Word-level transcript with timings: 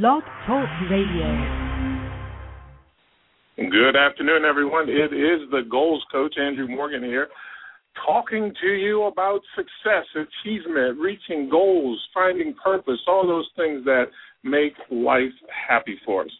Blog 0.00 0.22
Talk 0.46 0.66
Radio. 0.90 1.28
Good 3.58 3.94
afternoon, 3.94 4.42
everyone. 4.48 4.88
It 4.88 5.12
is 5.12 5.50
the 5.50 5.68
Goals 5.70 6.02
Coach, 6.10 6.34
Andrew 6.40 6.66
Morgan 6.66 7.02
here, 7.02 7.28
talking 8.06 8.54
to 8.62 8.68
you 8.68 9.02
about 9.02 9.40
success, 9.54 10.06
achievement, 10.16 10.98
reaching 10.98 11.50
goals, 11.50 12.00
finding 12.14 12.54
purpose, 12.54 13.00
all 13.06 13.26
those 13.26 13.46
things 13.54 13.84
that 13.84 14.04
make 14.42 14.72
life 14.90 15.34
happy 15.68 16.00
for 16.06 16.22
us. 16.22 16.30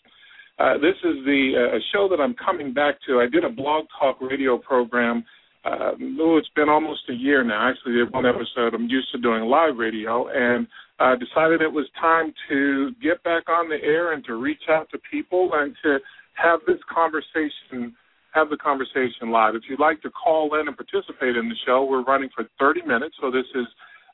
Uh, 0.59 0.79
this 0.79 0.97
is 1.05 1.23
the 1.27 1.53
uh, 1.75 1.79
show 1.93 2.09
that 2.09 2.23
I'm 2.23 2.35
coming 2.43 2.73
back 2.73 2.95
to. 3.07 3.21
I 3.21 3.27
did 3.31 3.45
a 3.45 3.51
blog 3.51 3.85
talk 4.01 4.17
radio 4.23 4.57
program. 4.57 5.27
Uh, 5.63 5.93
oh, 6.21 6.39
it's 6.39 6.49
been 6.57 6.71
almost 6.71 7.03
a 7.11 7.15
year 7.15 7.45
now. 7.45 7.69
Actually, 7.69 7.97
did 7.97 8.15
one 8.15 8.25
episode. 8.25 8.73
I'm 8.73 8.89
used 8.89 9.13
to 9.13 9.19
doing 9.19 9.43
live 9.43 9.77
radio, 9.77 10.29
and 10.29 10.67
uh, 11.03 11.17
decided 11.17 11.61
it 11.61 11.73
was 11.73 11.87
time 12.01 12.33
to 12.49 12.93
get 13.03 13.23
back 13.25 13.49
on 13.49 13.69
the 13.69 13.83
air 13.83 14.13
and 14.13 14.25
to 14.25 14.35
reach 14.37 14.71
out 14.71 14.89
to 14.91 14.99
people 15.11 15.51
and 15.55 15.75
to 15.83 15.99
have 16.35 16.61
this 16.67 16.79
conversation 16.93 17.95
have 18.33 18.49
the 18.49 18.57
conversation 18.57 19.29
live. 19.31 19.55
If 19.55 19.65
you'd 19.69 19.79
like 19.79 20.01
to 20.03 20.11
call 20.11 20.59
in 20.59 20.67
and 20.67 20.75
participate 20.75 21.37
in 21.37 21.51
the 21.51 21.55
show, 21.67 21.85
we're 21.85 22.03
running 22.03 22.31
for 22.35 22.49
30 22.59 22.81
minutes, 22.87 23.15
so 23.21 23.31
this 23.31 23.45
is 23.55 23.67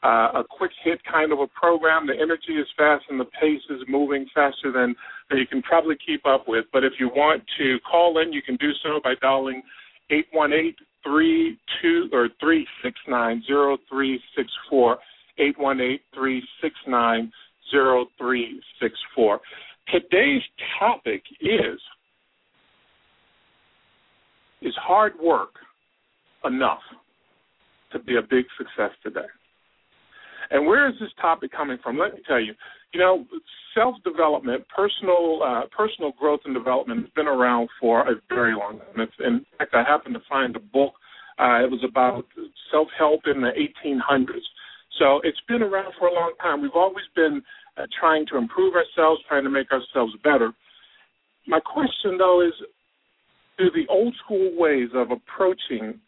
uh, 0.02 0.42
a 0.42 0.44
quick 0.48 0.72
hit 0.82 0.98
kind 1.04 1.32
of 1.32 1.38
a 1.38 1.46
program. 1.46 2.08
The 2.08 2.14
energy 2.20 2.58
is 2.58 2.66
fast 2.76 3.04
and 3.10 3.20
the 3.20 3.30
pace 3.40 3.62
is 3.70 3.78
moving 3.86 4.26
faster 4.34 4.72
than, 4.72 4.96
than 5.30 5.38
you 5.38 5.46
can 5.46 5.62
probably 5.62 5.96
keep 6.04 6.26
up 6.26 6.48
with. 6.48 6.64
But 6.72 6.82
if 6.82 6.94
you 6.98 7.08
want 7.14 7.44
to 7.58 7.78
call 7.88 8.18
in, 8.20 8.32
you 8.32 8.42
can 8.42 8.56
do 8.56 8.70
so 8.82 8.98
by 9.04 9.14
dialing 9.22 9.62
818 10.10 10.74
32 11.04 12.10
or 12.12 12.28
369 12.40 13.42
0364. 13.46 14.98
818 15.38 15.98
369 16.14 17.32
0364. 17.70 19.40
Today's 19.92 20.42
topic 20.78 21.22
is 21.40 21.80
Is 24.60 24.74
hard 24.76 25.12
work 25.22 25.54
enough 26.44 26.80
to 27.92 27.98
be 28.00 28.16
a 28.16 28.22
big 28.22 28.44
success 28.56 28.90
today? 29.02 29.28
And 30.50 30.66
where 30.66 30.88
is 30.88 30.94
this 31.00 31.10
topic 31.20 31.52
coming 31.52 31.78
from? 31.82 31.98
Let 31.98 32.14
me 32.14 32.20
tell 32.26 32.40
you. 32.40 32.54
You 32.92 33.00
know, 33.00 33.24
self 33.74 33.96
development, 34.02 34.64
personal 34.74 35.42
uh, 35.44 35.62
personal 35.76 36.12
growth 36.18 36.40
and 36.44 36.54
development 36.54 37.00
has 37.00 37.10
been 37.14 37.28
around 37.28 37.68
for 37.80 38.00
a 38.00 38.14
very 38.28 38.54
long 38.54 38.80
time. 38.96 39.08
In 39.24 39.46
fact, 39.58 39.74
I 39.74 39.82
happened 39.82 40.14
to 40.14 40.22
find 40.28 40.56
a 40.56 40.60
book. 40.60 40.94
Uh, 41.38 41.62
it 41.62 41.70
was 41.70 41.84
about 41.86 42.24
self 42.72 42.88
help 42.98 43.20
in 43.26 43.42
the 43.42 43.50
1800s. 43.86 44.40
So 44.98 45.20
it's 45.24 45.40
been 45.48 45.62
around 45.62 45.92
for 45.98 46.08
a 46.08 46.14
long 46.14 46.32
time. 46.42 46.62
We've 46.62 46.70
always 46.74 47.04
been 47.14 47.42
uh, 47.76 47.86
trying 47.98 48.26
to 48.26 48.36
improve 48.36 48.74
ourselves, 48.74 49.20
trying 49.28 49.44
to 49.44 49.50
make 49.50 49.70
ourselves 49.70 50.12
better. 50.24 50.52
My 51.46 51.60
question, 51.60 52.18
though, 52.18 52.46
is 52.46 52.52
do 53.58 53.70
the 53.74 53.86
old 53.88 54.14
school 54.24 54.52
ways 54.56 54.88
of 54.94 55.10
approaching 55.10 56.00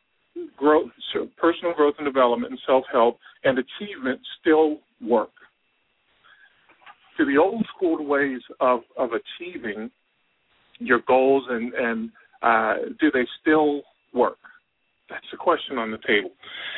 growth, 0.57 0.91
personal 1.37 1.75
growth 1.75 1.95
and 1.99 2.07
development, 2.07 2.53
and 2.53 2.61
self 2.67 2.85
help 2.93 3.19
and 3.45 3.59
achievement 3.59 4.21
still 4.41 4.79
work? 5.01 5.31
Do 7.19 7.27
the 7.27 7.39
old 7.39 7.67
school 7.77 8.05
ways 8.05 8.41
of, 8.61 8.81
of 8.97 9.11
achieving 9.13 9.91
your 10.79 11.01
goals 11.07 11.45
and, 11.49 11.73
and 11.75 12.11
uh, 12.43 12.75
do 12.99 13.11
they 13.13 13.27
still 13.41 13.83
question 15.41 15.79
on 15.79 15.91
the 15.91 15.99
table. 16.07 16.31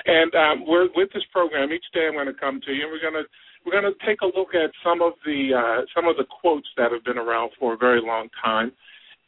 And 0.07 0.33
um, 0.35 0.57
we're 0.67 0.89
with 0.95 1.11
this 1.13 1.27
program 1.33 1.73
each 1.73 1.85
day. 1.93 2.07
I'm 2.07 2.15
going 2.15 2.31
to 2.31 2.39
come 2.39 2.61
to 2.65 2.73
you, 2.73 2.87
and 2.87 2.93
we're 2.95 3.03
going 3.03 3.19
to 3.19 3.29
we're 3.67 3.79
going 3.81 3.93
to 3.93 4.07
take 4.07 4.23
a 4.23 4.31
look 4.39 4.55
at 4.55 4.71
some 4.83 5.03
of 5.03 5.13
the 5.27 5.51
uh, 5.55 5.85
some 5.95 6.07
of 6.07 6.17
the 6.17 6.25
quotes 6.25 6.67
that 6.77 6.91
have 6.93 7.05
been 7.05 7.19
around 7.19 7.51
for 7.59 7.75
a 7.75 7.77
very 7.77 8.01
long 8.01 8.29
time, 8.43 8.73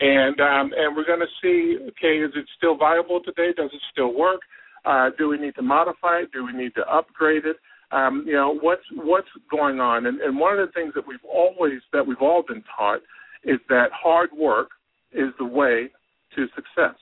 and 0.00 0.40
um, 0.40 0.72
and 0.76 0.96
we're 0.96 1.06
going 1.06 1.22
to 1.22 1.34
see 1.42 1.78
okay, 1.90 2.22
is 2.22 2.32
it 2.34 2.46
still 2.56 2.76
viable 2.76 3.20
today? 3.22 3.50
Does 3.56 3.70
it 3.74 3.82
still 3.92 4.16
work? 4.16 4.40
Uh, 4.84 5.10
do 5.18 5.28
we 5.28 5.38
need 5.38 5.54
to 5.56 5.62
modify 5.62 6.22
it? 6.22 6.32
Do 6.32 6.44
we 6.44 6.52
need 6.52 6.74
to 6.74 6.82
upgrade 6.86 7.44
it? 7.44 7.56
Um, 7.92 8.24
you 8.26 8.32
know 8.32 8.58
what's 8.60 8.86
what's 8.94 9.28
going 9.50 9.78
on, 9.80 10.06
and, 10.06 10.20
and 10.20 10.38
one 10.38 10.58
of 10.58 10.66
the 10.66 10.72
things 10.72 10.94
that 10.94 11.06
we've 11.06 11.24
always 11.24 11.80
that 11.92 12.06
we've 12.06 12.22
all 12.22 12.42
been 12.46 12.64
taught 12.76 13.00
is 13.44 13.60
that 13.68 13.88
hard 13.92 14.30
work 14.36 14.70
is 15.12 15.28
the 15.38 15.44
way 15.44 15.90
to 16.34 16.46
success 16.56 16.96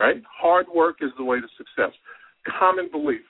right? 0.00 0.22
Hard 0.26 0.66
work 0.74 0.96
is 1.02 1.10
the 1.18 1.24
way 1.24 1.40
to 1.40 1.46
success. 1.56 1.92
Common 2.58 2.88
belief. 2.90 3.20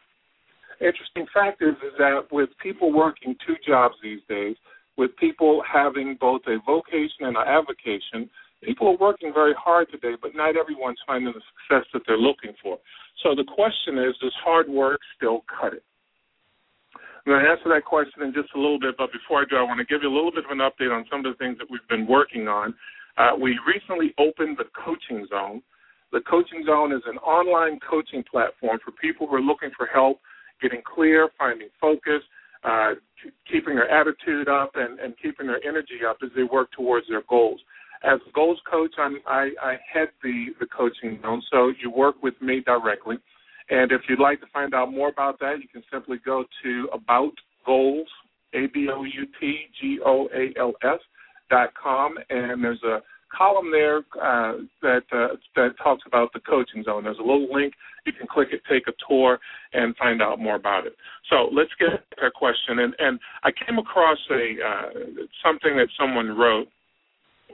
Interesting 0.81 1.26
fact 1.34 1.60
is, 1.60 1.75
is 1.84 1.92
that 1.98 2.32
with 2.32 2.48
people 2.62 2.92
working 2.92 3.34
two 3.47 3.56
jobs 3.66 3.97
these 4.03 4.20
days, 4.28 4.56
with 4.97 5.10
people 5.16 5.62
having 5.70 6.16
both 6.19 6.42
a 6.47 6.58
vocation 6.64 7.26
and 7.26 7.36
an 7.36 7.44
avocation, 7.47 8.31
people 8.62 8.88
are 8.88 8.97
working 8.97 9.32
very 9.34 9.54
hard 9.58 9.88
today, 9.91 10.14
but 10.20 10.34
not 10.34 10.56
everyone's 10.56 11.00
finding 11.06 11.32
the 11.34 11.42
success 11.53 11.84
that 11.92 12.03
they're 12.06 12.16
looking 12.16 12.54
for. 12.62 12.78
So 13.22 13.34
the 13.34 13.44
question 13.44 13.98
is, 13.98 14.16
does 14.22 14.34
hard 14.42 14.69
work 14.69 15.00
still 15.16 15.44
cut 15.60 15.75
it? 15.75 15.84
I'm 16.94 17.32
going 17.32 17.44
to 17.44 17.50
answer 17.50 17.69
that 17.69 17.84
question 17.84 18.22
in 18.22 18.32
just 18.32 18.48
a 18.56 18.58
little 18.58 18.81
bit, 18.81 18.97
but 18.97 19.12
before 19.12 19.42
I 19.42 19.44
do, 19.44 19.56
I 19.56 19.62
want 19.62 19.78
to 19.78 19.84
give 19.84 20.02
you 20.02 20.08
a 20.08 20.16
little 20.16 20.32
bit 20.32 20.44
of 20.47 20.50
an 20.50 20.64
update 20.64 20.88
on 20.88 21.04
some 21.10 21.20
of 21.20 21.28
the 21.28 21.37
things 21.37 21.58
that 21.58 21.69
we've 21.69 21.87
been 21.88 22.06
working 22.06 22.48
on. 22.48 22.72
Uh, 23.19 23.37
we 23.37 23.58
recently 23.69 24.14
opened 24.16 24.56
the 24.56 24.64
coaching 24.72 25.26
zone. 25.28 25.60
The 26.12 26.21
Coaching 26.28 26.65
Zone 26.66 26.93
is 26.93 27.03
an 27.06 27.19
online 27.19 27.78
coaching 27.88 28.25
platform 28.28 28.78
for 28.84 28.91
people 28.93 29.26
who 29.26 29.37
are 29.37 29.41
looking 29.41 29.71
for 29.76 29.87
help 29.87 30.21
getting 30.60 30.82
clear, 30.84 31.28
finding 31.38 31.69
focus, 31.81 32.22
uh, 32.65 32.93
keeping 33.50 33.75
their 33.75 33.88
attitude 33.88 34.49
up, 34.49 34.72
and, 34.75 34.99
and 35.00 35.15
keeping 35.22 35.47
their 35.47 35.65
energy 35.66 36.04
up 36.09 36.19
as 36.22 36.31
they 36.37 36.43
work 36.43 36.70
towards 36.72 37.06
their 37.09 37.22
goals. 37.28 37.60
As 38.03 38.19
a 38.28 38.32
goals 38.32 38.60
coach, 38.70 38.93
I'm, 38.99 39.19
I, 39.26 39.50
I 39.62 39.76
head 39.93 40.09
the, 40.22 40.47
the 40.59 40.66
coaching 40.66 41.19
zone, 41.22 41.43
so 41.50 41.72
you 41.82 41.91
work 41.91 42.16
with 42.22 42.34
me 42.41 42.62
directly. 42.65 43.16
And 43.69 43.93
if 43.93 44.03
you'd 44.09 44.20
like 44.20 44.41
to 44.41 44.47
find 44.53 44.75
out 44.75 44.93
more 44.93 45.09
about 45.09 45.38
that, 45.41 45.56
you 45.62 45.69
can 45.69 45.82
simply 45.93 46.19
go 46.25 46.44
to 46.62 46.88
About 46.93 47.32
Goals, 47.65 48.09
A 48.54 48.66
B 48.72 48.88
O 48.93 49.04
U 49.04 49.26
T 49.38 49.66
G 49.81 49.99
O 50.04 50.28
A 50.34 50.59
L 50.59 50.72
S 50.82 50.99
dot 51.50 51.70
com, 51.81 52.16
and 52.31 52.65
there's 52.65 52.82
a 52.82 53.00
column 53.36 53.70
there 53.70 53.98
uh, 53.98 54.58
that 54.82 55.02
uh, 55.12 55.36
that 55.56 55.70
talks 55.82 56.02
about 56.06 56.32
the 56.32 56.41
coaching 56.41 56.82
zone. 56.84 57.04
There's 57.04 57.18
a 57.18 57.22
little 57.22 57.48
link. 57.52 57.74
You 58.06 58.12
can 58.12 58.26
click 58.26 58.48
it, 58.52 58.62
take 58.68 58.88
a 58.88 58.92
tour, 59.08 59.38
and 59.72 59.96
find 59.96 60.22
out 60.22 60.38
more 60.38 60.56
about 60.56 60.86
it. 60.86 60.94
So 61.28 61.48
let's 61.52 61.70
get 61.78 61.90
to 61.90 62.16
that 62.22 62.34
question. 62.34 62.80
And, 62.80 62.94
and 62.98 63.20
I 63.42 63.50
came 63.52 63.78
across 63.78 64.19
a 64.30 64.44
uh, 64.60 64.88
something 65.44 65.76
that 65.76 65.88
someone 65.98 66.36
wrote 66.36 66.69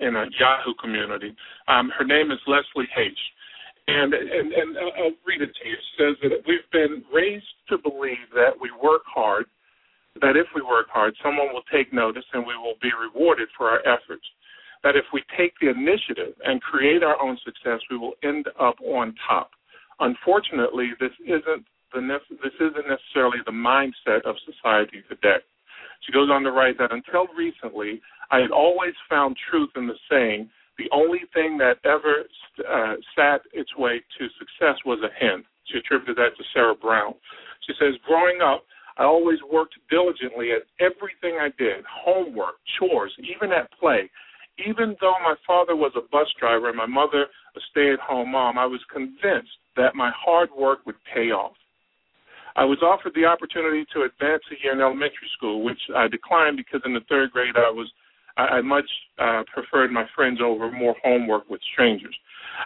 in 0.00 0.16
a 0.16 0.26
Yahoo 0.38 0.74
community. 0.80 1.34
Um, 1.68 1.90
her 1.96 2.04
name 2.04 2.30
is 2.30 2.38
Leslie 2.46 2.88
H. 2.96 3.18
And, 3.88 4.12
and 4.14 4.52
and 4.52 4.76
I'll 4.98 5.14
read 5.24 5.42
it 5.42 5.54
to 5.62 5.68
you. 5.68 5.74
It 5.78 5.94
says 5.96 6.14
that 6.22 6.42
we've 6.48 6.70
been 6.72 7.04
raised 7.14 7.46
to 7.68 7.78
believe 7.78 8.26
that 8.34 8.50
we 8.60 8.70
work 8.82 9.02
hard, 9.06 9.46
that 10.20 10.34
if 10.34 10.46
we 10.56 10.62
work 10.62 10.88
hard, 10.90 11.14
someone 11.22 11.54
will 11.54 11.62
take 11.72 11.92
notice 11.92 12.24
and 12.32 12.44
we 12.44 12.56
will 12.56 12.74
be 12.82 12.90
rewarded 12.90 13.48
for 13.56 13.70
our 13.70 13.78
efforts 13.86 14.26
that 14.86 14.94
if 14.94 15.10
we 15.12 15.20
take 15.36 15.50
the 15.58 15.66
initiative 15.66 16.38
and 16.46 16.62
create 16.62 17.02
our 17.02 17.20
own 17.20 17.36
success, 17.42 17.82
we 17.90 17.98
will 17.98 18.14
end 18.22 18.46
up 18.54 18.76
on 18.86 19.12
top. 19.26 19.50
Unfortunately, 19.98 20.92
this 21.00 21.10
isn't 21.26 21.66
the 21.92 22.00
this 22.30 22.54
isn't 22.60 22.86
necessarily 22.86 23.42
the 23.46 23.50
mindset 23.50 24.22
of 24.22 24.36
society 24.46 25.02
today. 25.08 25.42
She 26.06 26.12
goes 26.12 26.30
on 26.30 26.44
to 26.44 26.52
write 26.52 26.78
that 26.78 26.92
until 26.92 27.26
recently, 27.34 28.00
I 28.30 28.38
had 28.38 28.52
always 28.52 28.94
found 29.10 29.34
truth 29.50 29.70
in 29.74 29.88
the 29.88 29.98
saying, 30.08 30.50
the 30.78 30.86
only 30.92 31.26
thing 31.34 31.58
that 31.58 31.82
ever 31.82 32.22
uh, 32.62 32.94
sat 33.16 33.42
its 33.52 33.74
way 33.76 33.98
to 33.98 34.24
success 34.38 34.78
was 34.86 35.02
a 35.02 35.10
hen. 35.18 35.42
She 35.66 35.78
attributed 35.78 36.16
that 36.18 36.36
to 36.38 36.44
Sarah 36.54 36.76
Brown. 36.76 37.14
She 37.66 37.72
says, 37.80 37.94
growing 38.06 38.38
up, 38.40 38.62
I 38.98 39.04
always 39.04 39.38
worked 39.50 39.74
diligently 39.90 40.52
at 40.52 40.62
everything 40.78 41.40
I 41.40 41.48
did 41.58 41.82
homework, 41.90 42.56
chores, 42.78 43.12
even 43.18 43.50
at 43.50 43.72
play 43.80 44.10
even 44.64 44.96
though 45.00 45.14
my 45.22 45.34
father 45.46 45.76
was 45.76 45.92
a 45.96 46.08
bus 46.10 46.28
driver 46.38 46.68
and 46.68 46.76
my 46.76 46.86
mother 46.86 47.26
a 47.56 47.60
stay 47.70 47.92
at 47.92 48.00
home 48.00 48.32
mom, 48.32 48.58
I 48.58 48.66
was 48.66 48.80
convinced 48.92 49.56
that 49.76 49.94
my 49.94 50.10
hard 50.16 50.50
work 50.56 50.80
would 50.86 50.96
pay 51.12 51.30
off. 51.30 51.56
I 52.56 52.64
was 52.64 52.78
offered 52.82 53.12
the 53.14 53.26
opportunity 53.26 53.84
to 53.92 54.08
advance 54.08 54.42
a 54.50 54.56
year 54.62 54.72
in 54.72 54.80
elementary 54.80 55.28
school, 55.36 55.62
which 55.62 55.80
I 55.94 56.08
declined 56.08 56.56
because 56.56 56.80
in 56.86 56.94
the 56.94 57.04
third 57.08 57.32
grade 57.32 57.56
I 57.56 57.70
was 57.70 57.90
I, 58.38 58.42
I 58.42 58.60
much 58.62 58.88
uh, 59.18 59.42
preferred 59.52 59.92
my 59.92 60.06
friends 60.14 60.40
over 60.42 60.70
more 60.70 60.96
homework 61.02 61.48
with 61.50 61.60
strangers. 61.72 62.16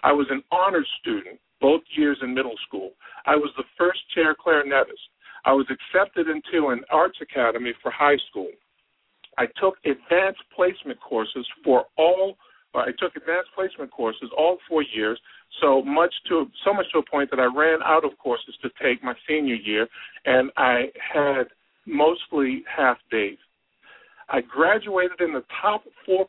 I 0.02 0.12
was 0.12 0.26
an 0.30 0.42
honors 0.52 0.88
student 1.00 1.40
both 1.60 1.82
years 1.96 2.18
in 2.22 2.34
middle 2.34 2.56
school. 2.66 2.92
I 3.26 3.36
was 3.36 3.50
the 3.56 3.64
first 3.76 4.00
chair 4.14 4.34
clarinetist. 4.34 5.10
I 5.44 5.52
was 5.52 5.66
accepted 5.70 6.28
into 6.28 6.68
an 6.68 6.82
arts 6.90 7.18
academy 7.20 7.72
for 7.82 7.90
high 7.90 8.18
school. 8.30 8.48
I 9.40 9.46
took 9.58 9.76
advanced 9.86 10.42
placement 10.54 11.00
courses 11.00 11.46
for 11.64 11.86
all. 11.96 12.36
I 12.74 12.92
took 12.98 13.16
advanced 13.16 13.48
placement 13.54 13.90
courses 13.90 14.28
all 14.36 14.58
four 14.68 14.82
years, 14.82 15.18
so 15.62 15.82
much 15.82 16.12
to 16.28 16.44
so 16.62 16.74
much 16.74 16.84
to 16.92 16.98
a 16.98 17.10
point 17.10 17.30
that 17.30 17.40
I 17.40 17.46
ran 17.46 17.78
out 17.82 18.04
of 18.04 18.10
courses 18.18 18.54
to 18.60 18.68
take 18.82 19.02
my 19.02 19.14
senior 19.26 19.54
year, 19.54 19.88
and 20.26 20.50
I 20.58 20.92
had 21.14 21.44
mostly 21.86 22.64
half 22.68 22.98
days. 23.10 23.38
I 24.28 24.42
graduated 24.42 25.20
in 25.20 25.32
the 25.32 25.42
top 25.60 25.82
4% 26.08 26.26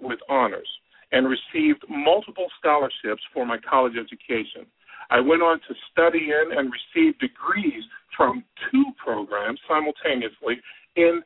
with 0.00 0.18
honors 0.28 0.68
and 1.12 1.26
received 1.26 1.82
multiple 1.88 2.48
scholarships 2.58 3.22
for 3.32 3.46
my 3.46 3.56
college 3.58 3.94
education. 3.96 4.66
I 5.10 5.20
went 5.20 5.40
on 5.42 5.58
to 5.60 5.74
study 5.90 6.28
in 6.28 6.58
and 6.58 6.70
receive 6.70 7.18
degrees 7.20 7.84
from 8.14 8.44
two 8.70 8.84
programs 9.02 9.60
simultaneously 9.66 10.60
in 10.96 11.22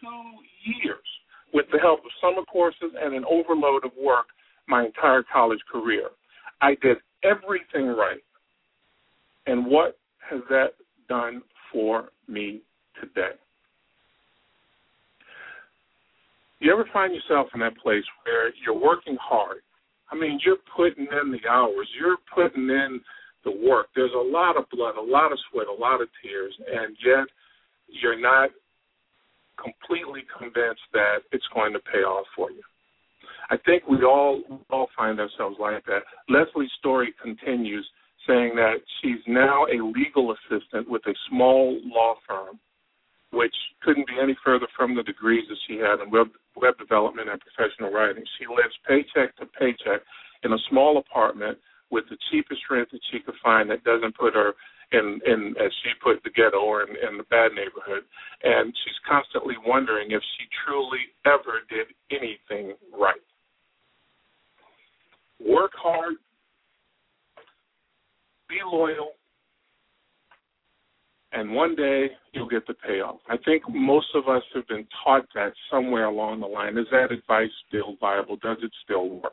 two 0.00 0.22
years 0.82 0.98
with 1.52 1.66
the 1.72 1.78
help 1.78 2.00
of 2.00 2.10
summer 2.20 2.44
courses 2.44 2.92
and 3.00 3.14
an 3.14 3.24
overload 3.30 3.84
of 3.84 3.92
work 4.00 4.26
my 4.68 4.84
entire 4.84 5.24
college 5.32 5.60
career. 5.70 6.08
I 6.60 6.74
did 6.82 6.98
everything 7.22 7.86
right. 7.86 8.22
And 9.46 9.66
what 9.66 9.98
has 10.28 10.40
that 10.50 10.74
done 11.08 11.42
for 11.72 12.10
me 12.28 12.62
today? 13.00 13.36
You 16.58 16.72
ever 16.72 16.88
find 16.92 17.14
yourself 17.14 17.48
in 17.54 17.60
that 17.60 17.76
place 17.76 18.04
where 18.24 18.50
you're 18.64 18.78
working 18.78 19.16
hard? 19.20 19.58
I 20.10 20.16
mean, 20.16 20.40
you're 20.44 20.56
putting 20.76 21.06
in 21.06 21.32
the 21.32 21.48
hours, 21.48 21.88
you're 21.98 22.16
putting 22.34 22.68
in 22.68 23.00
the 23.44 23.50
work. 23.50 23.86
There's 23.94 24.12
a 24.14 24.28
lot 24.28 24.56
of 24.56 24.64
blood, 24.70 24.96
a 24.96 25.02
lot 25.02 25.32
of 25.32 25.38
sweat, 25.50 25.66
a 25.68 25.80
lot 25.80 26.00
of 26.00 26.08
tears, 26.22 26.54
and 26.58 26.96
yet 27.04 27.26
you're 27.88 28.18
not 28.18 28.50
completely 29.62 30.22
convinced 30.38 30.86
that 30.92 31.24
it's 31.32 31.46
going 31.54 31.72
to 31.72 31.80
pay 31.80 32.00
off 32.00 32.26
for 32.34 32.50
you. 32.50 32.62
I 33.50 33.56
think 33.64 33.86
we 33.88 34.02
all 34.02 34.42
we 34.48 34.58
all 34.70 34.88
find 34.96 35.20
ourselves 35.20 35.56
like 35.60 35.84
that. 35.86 36.02
Leslie's 36.28 36.70
story 36.78 37.14
continues 37.22 37.86
saying 38.26 38.56
that 38.56 38.82
she's 39.00 39.22
now 39.26 39.66
a 39.66 39.78
legal 39.78 40.34
assistant 40.34 40.90
with 40.90 41.02
a 41.06 41.14
small 41.30 41.78
law 41.84 42.14
firm, 42.26 42.58
which 43.30 43.54
couldn't 43.82 44.06
be 44.08 44.18
any 44.20 44.36
further 44.44 44.66
from 44.76 44.96
the 44.96 45.02
degrees 45.02 45.44
that 45.48 45.58
she 45.68 45.76
had 45.76 46.02
in 46.02 46.10
web, 46.10 46.28
web 46.56 46.76
development 46.78 47.28
and 47.30 47.40
professional 47.40 47.92
writing. 47.92 48.24
She 48.38 48.46
lives 48.46 48.74
paycheck 48.86 49.36
to 49.36 49.46
paycheck 49.58 50.02
in 50.42 50.52
a 50.52 50.58
small 50.68 50.98
apartment 50.98 51.58
with 51.90 52.04
the 52.10 52.18
cheapest 52.30 52.62
rent 52.68 52.88
that 52.90 53.00
she 53.12 53.20
could 53.20 53.36
find 53.42 53.70
that 53.70 53.84
doesn't 53.84 54.16
put 54.16 54.34
her 54.34 54.54
in, 54.92 55.20
in 55.26 55.54
as 55.62 55.72
she 55.82 55.90
put 56.02 56.22
the 56.22 56.30
ghetto 56.30 56.58
or 56.58 56.82
in, 56.82 56.90
in 56.90 57.18
the 57.18 57.24
bad 57.24 57.52
neighborhood. 57.52 58.04
And 58.42 58.72
she's 58.84 58.98
constantly 59.08 59.54
wondering 59.66 60.10
if 60.10 60.22
she 60.38 60.46
truly 60.64 61.00
ever 61.24 61.62
did 61.68 61.86
anything 62.10 62.74
right. 62.92 63.14
Work 65.40 65.72
hard, 65.76 66.14
be 68.48 68.56
loyal, 68.64 69.12
and 71.32 71.52
one 71.52 71.74
day 71.74 72.08
you'll 72.32 72.48
get 72.48 72.66
the 72.66 72.74
payoff. 72.74 73.16
I 73.28 73.36
think 73.44 73.62
most 73.68 74.06
of 74.14 74.28
us 74.28 74.42
have 74.54 74.66
been 74.68 74.86
taught 75.04 75.26
that 75.34 75.52
somewhere 75.70 76.06
along 76.06 76.40
the 76.40 76.46
line. 76.46 76.78
Is 76.78 76.86
that 76.90 77.12
advice 77.12 77.50
still 77.68 77.96
viable? 78.00 78.36
Does 78.36 78.56
it 78.62 78.72
still 78.84 79.08
work? 79.10 79.32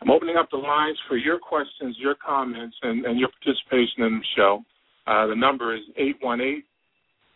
I'm 0.00 0.10
opening 0.10 0.36
up 0.36 0.50
the 0.50 0.56
lines 0.56 0.98
for 1.08 1.16
your 1.16 1.38
questions, 1.38 1.96
your 1.98 2.14
comments, 2.14 2.76
and, 2.82 3.04
and 3.04 3.18
your 3.18 3.28
participation 3.28 4.04
in 4.04 4.18
the 4.18 4.24
show. 4.36 4.62
Uh, 5.06 5.26
the 5.26 5.34
number 5.34 5.74
is 5.74 5.82
818 5.96 6.62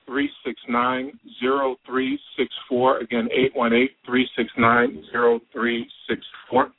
369 0.07 1.19
0364. 1.85 2.99
Again, 2.99 3.29
818 3.33 3.89
369 4.07 5.05
0364. 5.13 6.73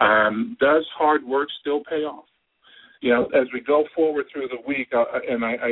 Um, 0.00 0.56
does 0.60 0.84
hard 0.96 1.24
work 1.24 1.48
still 1.60 1.82
pay 1.84 2.02
off? 2.02 2.24
You 3.00 3.12
know, 3.12 3.24
as 3.38 3.46
we 3.52 3.60
go 3.60 3.84
forward 3.94 4.26
through 4.32 4.48
the 4.48 4.66
week, 4.66 4.88
uh, 4.96 5.04
and 5.28 5.44
I, 5.44 5.52
I 5.52 5.70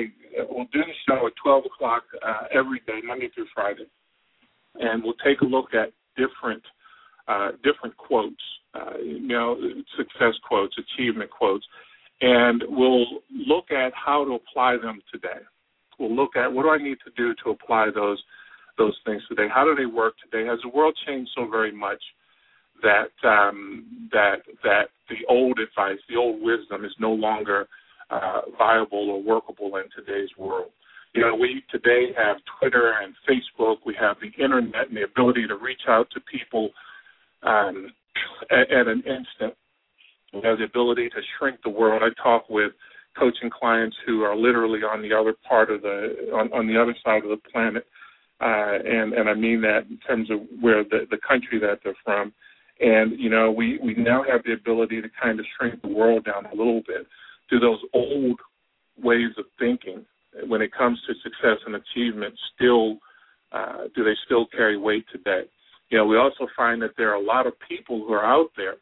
will 0.50 0.67
do 0.73 0.81
the 0.81 0.94
show 1.09 1.27
at 1.27 1.33
12 1.43 1.65
o'clock 1.67 2.05
uh, 2.25 2.47
every 2.53 2.81
day, 2.87 3.00
Monday 3.05 3.31
through 3.35 3.47
Friday, 3.55 3.87
and 4.77 5.03
we'll 5.03 5.15
take 5.25 5.41
a 5.41 5.47
look 5.47 5.75
at 5.75 5.93
different 6.17 6.62
uh, 7.29 7.53
different 7.62 7.97
quotes, 7.97 8.43
uh, 8.74 8.98
you 9.02 9.20
know, 9.20 9.56
success 9.96 10.34
quotes, 10.46 10.74
achievement 10.78 11.30
quotes, 11.30 11.64
and 12.20 12.62
we'll 12.69 13.06
look 13.30 13.70
at 13.70 13.92
how 13.94 14.24
to 14.24 14.32
apply 14.34 14.76
them 14.82 15.00
today. 15.12 15.42
We'll 15.98 16.14
look 16.14 16.36
at 16.36 16.52
what 16.52 16.62
do 16.62 16.70
I 16.70 16.78
need 16.78 16.98
to 17.04 17.10
do 17.16 17.34
to 17.44 17.50
apply 17.50 17.90
those 17.94 18.22
those 18.78 18.98
things 19.04 19.22
today. 19.28 19.48
How 19.52 19.64
do 19.64 19.74
they 19.74 19.86
work 19.86 20.14
today? 20.22 20.46
Has 20.48 20.58
the 20.62 20.70
world 20.70 20.96
changed 21.06 21.30
so 21.36 21.46
very 21.48 21.72
much 21.72 22.02
that 22.82 23.28
um, 23.28 24.08
that 24.12 24.42
that 24.62 24.88
the 25.08 25.26
old 25.28 25.58
advice, 25.58 25.98
the 26.08 26.16
old 26.16 26.42
wisdom, 26.42 26.84
is 26.84 26.92
no 26.98 27.12
longer 27.12 27.69
uh, 28.10 28.42
viable 28.56 29.10
or 29.10 29.22
workable 29.22 29.76
in 29.76 29.84
today's 29.94 30.30
world? 30.38 30.70
You 31.14 31.20
know, 31.20 31.34
we 31.34 31.62
today 31.70 32.12
have 32.16 32.36
Twitter 32.58 32.94
and 33.02 33.14
Facebook. 33.28 33.76
We 33.84 33.94
have 34.00 34.16
the 34.20 34.42
internet 34.42 34.88
and 34.88 34.96
the 34.96 35.02
ability 35.02 35.46
to 35.48 35.56
reach 35.56 35.82
out 35.86 36.08
to 36.12 36.20
people 36.20 36.70
um, 37.42 37.92
at, 38.50 38.70
at 38.70 38.88
an 38.88 38.99
instant. 38.99 39.55
We 40.32 40.41
have 40.44 40.59
the 40.59 40.64
ability 40.64 41.09
to 41.11 41.20
shrink 41.38 41.59
the 41.62 41.70
world. 41.70 42.03
I 42.03 42.11
talk 42.23 42.49
with 42.49 42.73
coaching 43.19 43.50
clients 43.50 43.97
who 44.06 44.23
are 44.23 44.37
literally 44.37 44.81
on 44.81 45.03
the 45.03 45.12
other 45.12 45.35
part 45.47 45.70
of 45.70 45.82
the 45.82 46.31
on, 46.35 46.53
on 46.53 46.67
the 46.67 46.81
other 46.81 46.97
side 47.05 47.25
of 47.25 47.31
the 47.31 47.50
planet, 47.53 47.87
uh, 48.41 48.79
and 48.85 49.12
and 49.12 49.29
I 49.29 49.35
mean 49.35 49.61
that 49.62 49.87
in 49.91 49.99
terms 49.99 50.31
of 50.31 50.41
where 50.61 50.85
the 50.85 51.06
the 51.11 51.19
country 51.26 51.59
that 51.61 51.81
they're 51.85 51.94
from. 52.05 52.32
And 52.81 53.19
you 53.20 53.29
know, 53.29 53.50
we 53.50 53.79
we 53.82 53.94
now 53.94 54.25
have 54.29 54.43
the 54.44 54.55
ability 54.55 55.03
to 55.03 55.08
kind 55.23 55.38
of 55.38 55.47
shrink 55.56 55.82
the 55.82 55.88
world 55.88 56.25
down 56.25 56.47
a 56.47 56.55
little 56.55 56.82
bit. 56.87 57.06
Do 57.50 57.61
those 57.61 57.81
old 57.93 58.41
ways 59.03 59.32
of 59.37 59.44
thinking 59.58 60.06
when 60.47 60.62
it 60.62 60.73
comes 60.73 60.99
to 61.06 61.15
success 61.23 61.58
and 61.67 61.76
achievement 61.76 62.35
still 62.55 62.97
uh, 63.53 63.88
do 63.94 64.03
they 64.03 64.17
still 64.25 64.47
carry 64.47 64.76
weight 64.76 65.05
today? 65.12 65.43
You 65.93 65.99
know, 65.99 66.06
we 66.06 66.17
also 66.17 66.49
find 66.56 66.81
that 66.81 66.93
there 66.97 67.11
are 67.11 67.21
a 67.21 67.23
lot 67.23 67.47
of 67.47 67.53
people 67.69 67.99
who 67.99 68.15
are 68.15 68.25
out 68.25 68.49
there 68.56 68.77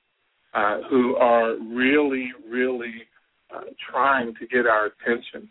uh, 0.55 0.89
who 0.89 1.17
are 1.17 1.57
really, 1.59 2.31
really 2.49 3.03
uh, 3.53 3.63
trying 3.91 4.33
to 4.37 4.47
get 4.47 4.65
our 4.65 4.87
attention, 4.87 5.51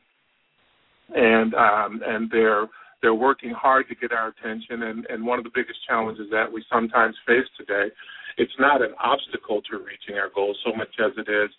and 1.14 1.54
um, 1.56 2.02
and 2.06 2.32
they're 2.32 2.68
they're 3.02 3.14
working 3.14 3.52
hard 3.52 3.90
to 3.90 3.96
get 3.96 4.14
our 4.14 4.30
attention. 4.30 4.84
And, 4.84 5.06
and 5.08 5.26
one 5.26 5.38
of 5.38 5.44
the 5.44 5.52
biggest 5.54 5.80
challenges 5.86 6.28
that 6.32 6.50
we 6.50 6.64
sometimes 6.72 7.16
face 7.28 7.48
today, 7.58 7.94
it's 8.38 8.56
not 8.58 8.82
an 8.82 8.94
obstacle 9.04 9.62
to 9.70 9.80
reaching 9.80 10.16
our 10.16 10.30
goals 10.34 10.58
so 10.66 10.72
much 10.74 10.96
as 11.04 11.12
it 11.18 11.30
is 11.30 11.50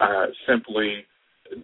uh, 0.00 0.26
simply 0.48 1.06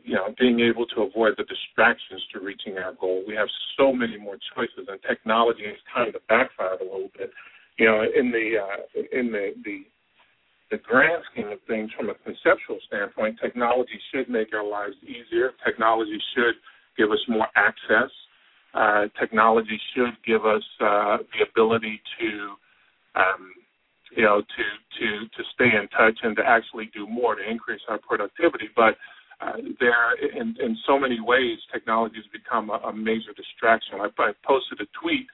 you 0.05 0.15
know, 0.15 0.35
being 0.39 0.61
able 0.61 0.87
to 0.87 1.03
avoid 1.03 1.35
the 1.39 1.45
distractions 1.45 2.23
to 2.33 2.39
reaching 2.39 2.79
our 2.79 2.93
goal. 3.01 3.25
We 3.27 3.35
have 3.35 3.49
so 3.77 3.93
many 3.93 4.17
more 4.17 4.37
choices, 4.55 4.87
and 4.87 5.01
technology 5.03 5.65
has 5.67 5.81
kind 5.93 6.15
of 6.15 6.21
backfired 6.29 6.83
a 6.83 6.85
little 6.85 7.11
bit 7.19 7.31
you 7.81 7.87
know, 7.87 8.03
in 8.05 8.31
the 8.31 8.47
uh, 8.61 9.19
in 9.19 9.33
the, 9.33 9.53
the 9.65 9.79
the 10.71 10.77
grand 10.85 11.25
scheme 11.33 11.49
of 11.49 11.59
things, 11.67 11.91
from 11.97 12.11
a 12.11 12.15
conceptual 12.15 12.79
standpoint, 12.87 13.39
technology 13.43 13.99
should 14.13 14.29
make 14.29 14.53
our 14.53 14.63
lives 14.63 14.95
easier. 15.03 15.53
Technology 15.65 16.21
should 16.37 16.55
give 16.99 17.11
us 17.11 17.19
more 17.27 17.49
access. 17.57 18.13
Uh, 18.75 19.07
technology 19.19 19.81
should 19.97 20.15
give 20.27 20.45
us 20.45 20.63
uh, 20.81 21.17
the 21.33 21.41
ability 21.51 22.01
to, 22.21 22.29
um, 23.17 23.51
you 24.15 24.23
know, 24.23 24.43
to 24.43 24.65
to 25.01 25.09
to 25.35 25.43
stay 25.55 25.73
in 25.75 25.89
touch 25.89 26.19
and 26.23 26.37
to 26.37 26.43
actually 26.47 26.91
do 26.95 27.09
more 27.09 27.35
to 27.35 27.51
increase 27.51 27.81
our 27.89 27.99
productivity. 27.99 28.69
But 28.77 28.95
uh, 29.41 29.57
there, 29.81 30.13
in 30.39 30.55
in 30.61 30.77
so 30.87 30.99
many 30.99 31.19
ways, 31.19 31.57
technology 31.73 32.17
has 32.17 32.29
become 32.31 32.69
a, 32.69 32.79
a 32.89 32.93
major 32.93 33.33
distraction. 33.35 34.05
I, 34.05 34.09
I 34.23 34.33
posted 34.45 34.83
a 34.83 34.89
tweet 35.01 35.27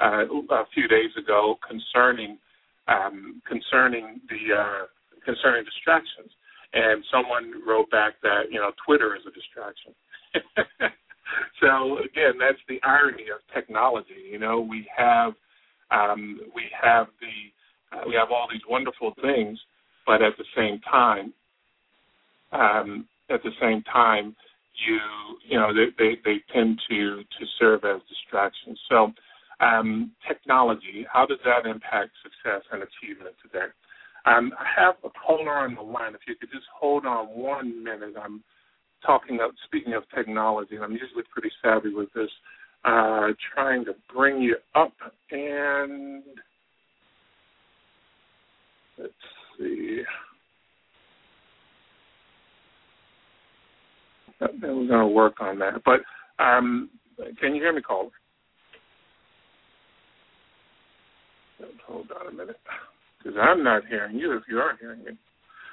uh, 0.00 0.24
a 0.50 0.64
few 0.74 0.88
days 0.88 1.10
ago 1.18 1.56
concerning 1.66 2.38
um, 2.86 3.40
concerning 3.48 4.20
the 4.28 4.54
uh, 4.54 4.84
concerning 5.24 5.64
distractions, 5.64 6.30
and 6.72 7.04
someone 7.10 7.62
wrote 7.66 7.90
back 7.90 8.14
that 8.22 8.50
you 8.50 8.60
know 8.60 8.72
Twitter 8.86 9.16
is 9.16 9.22
a 9.26 9.32
distraction. 9.32 9.92
so 11.60 11.98
again, 11.98 12.34
that's 12.38 12.60
the 12.68 12.80
irony 12.82 13.30
of 13.32 13.40
technology. 13.54 14.28
You 14.30 14.38
know, 14.38 14.60
we 14.60 14.86
have 14.96 15.32
um, 15.90 16.40
we 16.54 16.64
have 16.82 17.06
the 17.20 17.96
uh, 17.96 18.02
we 18.06 18.14
have 18.14 18.30
all 18.30 18.48
these 18.50 18.64
wonderful 18.68 19.14
things, 19.22 19.58
but 20.06 20.22
at 20.22 20.34
the 20.36 20.44
same 20.56 20.80
time, 20.80 21.32
um, 22.52 23.06
at 23.30 23.42
the 23.42 23.52
same 23.60 23.82
time, 23.82 24.36
you 24.86 24.98
you 25.48 25.58
know 25.58 25.72
they, 25.72 25.86
they 25.98 26.16
they 26.24 26.36
tend 26.52 26.80
to 26.90 27.18
to 27.18 27.46
serve 27.58 27.84
as 27.84 28.00
distractions. 28.08 28.78
So 28.90 29.12
um, 29.64 30.12
technology, 30.28 31.06
how 31.10 31.26
does 31.26 31.38
that 31.44 31.68
impact 31.68 32.10
success 32.22 32.62
and 32.72 32.82
achievement 32.82 33.34
today? 33.42 33.66
Um, 34.26 34.52
I 34.58 34.66
have 34.80 34.96
a 35.04 35.10
caller 35.10 35.52
on 35.52 35.74
the 35.74 35.82
line. 35.82 36.14
If 36.14 36.22
you 36.26 36.34
could 36.34 36.50
just 36.50 36.66
hold 36.78 37.06
on 37.06 37.26
one 37.26 37.82
minute, 37.82 38.14
I'm 38.20 38.42
talking 39.04 39.38
of 39.42 39.50
speaking 39.66 39.94
of 39.94 40.02
technology, 40.14 40.76
and 40.76 40.84
I'm 40.84 40.92
usually 40.92 41.24
pretty 41.32 41.50
savvy 41.62 41.94
with 41.94 42.12
this. 42.14 42.30
Uh, 42.84 43.28
trying 43.54 43.84
to 43.86 43.94
bring 44.14 44.42
you 44.42 44.56
up, 44.74 44.92
and 45.30 46.22
let's 48.98 49.12
see. 49.58 50.02
We're 54.40 54.48
going 54.60 54.88
to 54.88 55.06
work 55.06 55.40
on 55.40 55.58
that. 55.60 55.82
But 55.84 56.00
um, 56.42 56.90
can 57.40 57.54
you 57.54 57.62
hear 57.62 57.72
me, 57.72 57.80
caller? 57.80 58.10
Hold 61.86 62.10
on 62.20 62.32
a 62.32 62.36
minute, 62.36 62.58
because 63.18 63.38
I'm 63.40 63.62
not 63.62 63.86
hearing 63.88 64.16
you 64.16 64.36
if 64.36 64.44
you 64.48 64.58
are 64.58 64.76
hearing 64.80 65.04
me. 65.04 65.12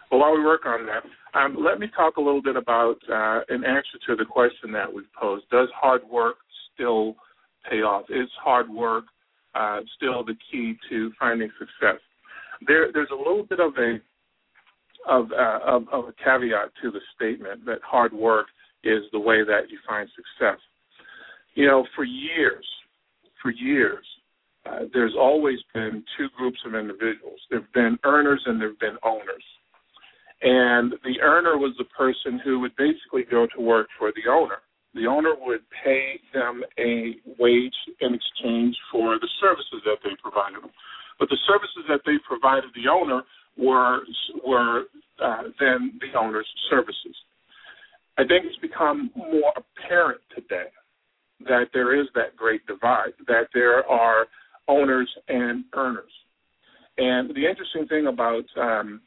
Well, 0.09 0.19
while 0.19 0.35
we 0.35 0.43
work 0.43 0.65
on 0.65 0.85
that, 0.87 1.03
um, 1.39 1.57
let 1.63 1.79
me 1.79 1.87
talk 1.95 2.17
a 2.17 2.21
little 2.21 2.41
bit 2.41 2.57
about 2.57 2.97
uh, 3.09 3.41
an 3.47 3.63
answer 3.63 3.97
to 4.07 4.15
the 4.15 4.25
question 4.25 4.71
that 4.73 4.91
we've 4.91 5.05
posed. 5.19 5.45
Does 5.49 5.69
hard 5.73 6.01
work 6.09 6.35
still 6.73 7.15
pay 7.69 7.77
off? 7.77 8.05
Is 8.09 8.29
hard 8.43 8.69
work 8.69 9.05
uh, 9.55 9.79
still 9.95 10.23
the 10.25 10.35
key 10.51 10.75
to 10.89 11.11
finding 11.17 11.49
success? 11.57 12.01
There, 12.67 12.91
there's 12.93 13.09
a 13.11 13.15
little 13.15 13.43
bit 13.43 13.59
of 13.59 13.73
a 13.77 13.99
of, 15.09 15.31
uh, 15.31 15.59
of, 15.65 15.87
of 15.91 16.05
a 16.09 16.13
caveat 16.23 16.71
to 16.81 16.91
the 16.91 16.99
statement 17.15 17.65
that 17.65 17.79
hard 17.83 18.13
work 18.13 18.47
is 18.83 19.01
the 19.11 19.19
way 19.19 19.43
that 19.43 19.69
you 19.69 19.79
find 19.87 20.07
success. 20.09 20.59
You 21.55 21.67
know, 21.67 21.85
for 21.95 22.03
years, 22.03 22.65
for 23.41 23.51
years, 23.51 24.05
uh, 24.65 24.85
there's 24.93 25.15
always 25.17 25.59
been 25.73 26.03
two 26.17 26.27
groups 26.37 26.59
of 26.65 26.75
individuals. 26.75 27.39
There've 27.49 27.71
been 27.73 27.97
earners 28.03 28.41
and 28.45 28.59
there've 28.61 28.79
been 28.79 28.97
owners. 29.03 29.43
And 30.41 30.93
the 31.03 31.19
earner 31.21 31.57
was 31.57 31.73
the 31.77 31.85
person 31.85 32.39
who 32.43 32.59
would 32.59 32.75
basically 32.75 33.23
go 33.29 33.47
to 33.55 33.61
work 33.61 33.87
for 33.97 34.11
the 34.11 34.29
owner. 34.29 34.57
The 34.93 35.07
owner 35.07 35.33
would 35.39 35.61
pay 35.83 36.19
them 36.33 36.63
a 36.77 37.15
wage 37.39 37.75
in 38.01 38.13
exchange 38.13 38.75
for 38.91 39.17
the 39.19 39.29
services 39.39 39.81
that 39.85 39.97
they 40.03 40.15
provided 40.21 40.63
them. 40.63 40.71
But 41.19 41.29
the 41.29 41.37
services 41.47 41.85
that 41.87 42.01
they 42.05 42.17
provided 42.27 42.71
the 42.75 42.89
owner 42.89 43.21
were 43.57 44.01
were 44.45 44.85
uh, 45.23 45.43
then 45.59 45.99
the 46.01 46.17
owner's 46.19 46.47
services. 46.69 47.15
I 48.17 48.23
think 48.23 48.45
it's 48.45 48.57
become 48.57 49.11
more 49.15 49.53
apparent 49.55 50.21
today 50.35 50.69
that 51.47 51.69
there 51.73 51.99
is 51.99 52.07
that 52.15 52.35
great 52.35 52.65
divide, 52.67 53.13
that 53.27 53.47
there 53.53 53.85
are 53.87 54.27
owners 54.67 55.09
and 55.27 55.65
earners. 55.73 56.11
And 56.97 57.29
the 57.29 57.47
interesting 57.47 57.87
thing 57.87 58.07
about 58.07 58.43
um, 58.57 59.01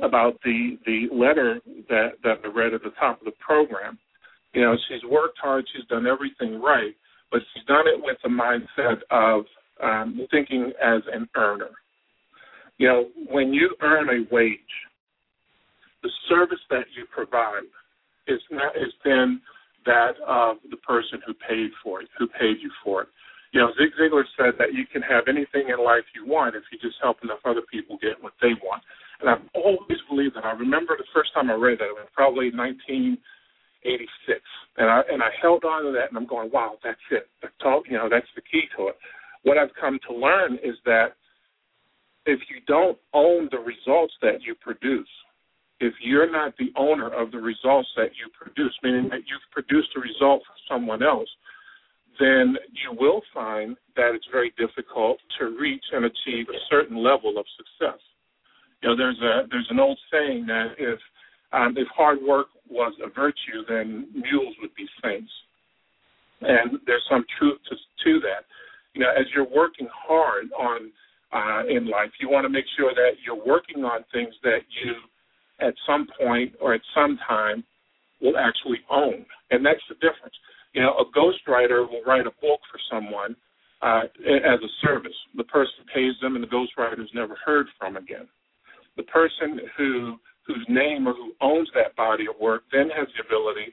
about 0.00 0.34
the 0.44 0.78
the 0.84 1.06
letter 1.14 1.60
that 1.88 2.12
that 2.22 2.38
I 2.44 2.48
read 2.48 2.74
at 2.74 2.82
the 2.82 2.92
top 2.98 3.20
of 3.20 3.24
the 3.24 3.32
program, 3.44 3.98
you 4.52 4.62
know, 4.62 4.76
she's 4.88 5.02
worked 5.08 5.38
hard, 5.40 5.64
she's 5.74 5.86
done 5.86 6.06
everything 6.06 6.60
right, 6.60 6.94
but 7.30 7.40
she's 7.52 7.64
done 7.66 7.86
it 7.86 8.02
with 8.02 8.16
the 8.22 8.28
mindset 8.28 8.98
of 9.10 9.44
um, 9.82 10.26
thinking 10.30 10.72
as 10.82 11.02
an 11.12 11.28
earner. 11.36 11.70
You 12.78 12.88
know, 12.88 13.08
when 13.30 13.52
you 13.52 13.74
earn 13.82 14.08
a 14.08 14.34
wage, 14.34 14.58
the 16.02 16.10
service 16.28 16.60
that 16.70 16.84
you 16.96 17.06
provide 17.14 17.62
is 18.26 18.40
not 18.50 18.76
is 18.76 18.92
then 19.04 19.40
that 19.86 20.12
of 20.26 20.56
the 20.70 20.76
person 20.78 21.20
who 21.26 21.34
paid 21.48 21.70
for 21.82 22.02
it, 22.02 22.08
who 22.18 22.26
paid 22.26 22.56
you 22.60 22.70
for 22.82 23.02
it. 23.02 23.08
You 23.54 23.62
know, 23.62 23.70
Zig 23.78 23.94
Ziglar 23.94 24.26
said 24.34 24.58
that 24.58 24.74
you 24.74 24.82
can 24.90 25.00
have 25.06 25.30
anything 25.30 25.70
in 25.70 25.78
life 25.78 26.02
you 26.10 26.26
want 26.26 26.58
if 26.58 26.66
you 26.74 26.78
just 26.82 26.98
help 27.00 27.22
enough 27.22 27.38
other 27.46 27.62
people 27.70 27.96
get 28.02 28.18
what 28.18 28.34
they 28.42 28.50
want. 28.58 28.82
And 29.22 29.30
I've 29.30 29.46
always 29.54 30.02
believed 30.10 30.34
that. 30.34 30.44
I 30.44 30.58
remember 30.58 30.98
the 30.98 31.06
first 31.14 31.30
time 31.32 31.48
I 31.48 31.54
read 31.54 31.78
that, 31.78 31.86
it 31.86 31.94
was 31.94 32.10
probably 32.18 32.50
1986. 32.50 34.42
And 34.76 34.90
I 34.90 35.06
and 35.06 35.22
I 35.22 35.30
held 35.40 35.62
on 35.62 35.86
to 35.86 35.92
that 35.94 36.10
and 36.10 36.18
I'm 36.18 36.26
going, 36.26 36.50
wow, 36.50 36.82
that's 36.82 36.98
it. 37.14 37.30
That's 37.42 37.54
all, 37.64 37.86
you 37.86 37.96
know, 37.96 38.10
that's 38.10 38.26
the 38.34 38.42
key 38.42 38.66
to 38.76 38.90
it. 38.90 38.98
What 39.46 39.56
I've 39.56 39.70
come 39.78 40.02
to 40.10 40.12
learn 40.12 40.58
is 40.58 40.74
that 40.84 41.14
if 42.26 42.40
you 42.50 42.58
don't 42.66 42.98
own 43.14 43.48
the 43.52 43.62
results 43.62 44.14
that 44.20 44.42
you 44.42 44.56
produce, 44.58 45.06
if 45.78 45.94
you're 46.02 46.30
not 46.30 46.58
the 46.58 46.72
owner 46.74 47.06
of 47.06 47.30
the 47.30 47.38
results 47.38 47.88
that 47.96 48.18
you 48.18 48.26
produce, 48.34 48.74
meaning 48.82 49.08
that 49.10 49.22
you've 49.30 49.46
produced 49.52 49.94
a 49.94 50.00
result 50.00 50.42
for 50.42 50.58
someone 50.66 51.04
else, 51.04 51.28
then 52.18 52.56
you 52.70 52.96
will 52.98 53.22
find 53.32 53.76
that 53.96 54.12
it's 54.14 54.26
very 54.30 54.52
difficult 54.58 55.18
to 55.38 55.56
reach 55.58 55.84
and 55.92 56.04
achieve 56.04 56.46
a 56.48 56.58
certain 56.70 56.96
level 56.96 57.38
of 57.38 57.46
success. 57.56 58.00
You 58.82 58.90
know, 58.90 58.96
there's 58.96 59.18
a 59.20 59.48
there's 59.50 59.68
an 59.70 59.80
old 59.80 59.98
saying 60.12 60.46
that 60.46 60.74
if 60.78 60.98
um, 61.52 61.74
if 61.76 61.88
hard 61.94 62.18
work 62.22 62.48
was 62.68 62.92
a 63.04 63.08
virtue, 63.08 63.64
then 63.68 64.08
mules 64.12 64.54
would 64.60 64.74
be 64.74 64.86
saints, 65.02 65.30
and 66.40 66.78
there's 66.86 67.04
some 67.10 67.24
truth 67.38 67.58
to 67.70 67.76
to 67.76 68.20
that. 68.20 68.44
You 68.94 69.02
know, 69.02 69.10
as 69.10 69.26
you're 69.34 69.48
working 69.48 69.88
hard 70.06 70.46
on 70.58 70.90
uh, 71.34 71.66
in 71.68 71.90
life. 71.90 72.10
You 72.20 72.30
want 72.30 72.44
to 72.44 72.48
make 72.48 72.64
sure 72.78 72.94
that 72.94 73.18
you're 73.26 73.44
working 73.44 73.84
on 73.84 74.04
things 74.12 74.32
that 74.44 74.62
you, 74.84 74.94
at 75.60 75.74
some 75.86 76.06
point 76.18 76.54
or 76.60 76.74
at 76.74 76.80
some 76.94 77.18
time, 77.26 77.64
will 78.22 78.38
actually 78.38 78.78
own. 78.88 79.26
And 79.50 79.66
that's 79.66 79.82
the 79.88 79.96
difference. 79.96 80.34
You 80.74 80.82
know, 80.82 80.94
a 80.98 81.06
ghostwriter 81.16 81.88
will 81.88 82.02
write 82.06 82.26
a 82.26 82.34
book 82.42 82.60
for 82.70 82.78
someone 82.90 83.36
uh, 83.80 84.02
as 84.26 84.60
a 84.60 84.86
service. 84.86 85.16
The 85.36 85.44
person 85.44 85.86
pays 85.94 86.14
them, 86.20 86.34
and 86.34 86.44
the 86.44 86.48
ghostwriter 86.48 87.00
is 87.00 87.10
never 87.14 87.36
heard 87.44 87.66
from 87.78 87.96
again. 87.96 88.28
The 88.96 89.04
person 89.04 89.60
who 89.76 90.16
whose 90.46 90.66
name 90.68 91.08
or 91.08 91.14
who 91.14 91.32
owns 91.40 91.70
that 91.74 91.96
body 91.96 92.24
of 92.28 92.38
work 92.38 92.64
then 92.70 92.90
has 92.94 93.08
the 93.16 93.24
ability 93.24 93.72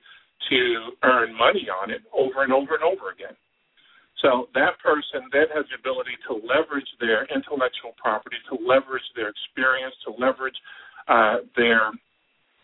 to 0.49 0.91
earn 1.03 1.35
money 1.37 1.67
on 1.67 1.91
it 1.91 2.01
over 2.15 2.43
and 2.43 2.53
over 2.53 2.75
and 2.75 2.83
over 2.83 3.11
again. 3.11 3.35
So 4.21 4.47
that 4.53 4.79
person 4.81 5.27
then 5.33 5.51
has 5.53 5.65
the 5.67 5.79
ability 5.79 6.15
to 6.29 6.33
leverage 6.35 6.87
their 6.99 7.25
intellectual 7.33 7.91
property, 7.97 8.37
to 8.49 8.55
leverage 8.55 9.03
their 9.15 9.29
experience, 9.29 9.95
to 10.05 10.13
leverage 10.17 10.55
uh, 11.07 11.37
their 11.57 11.91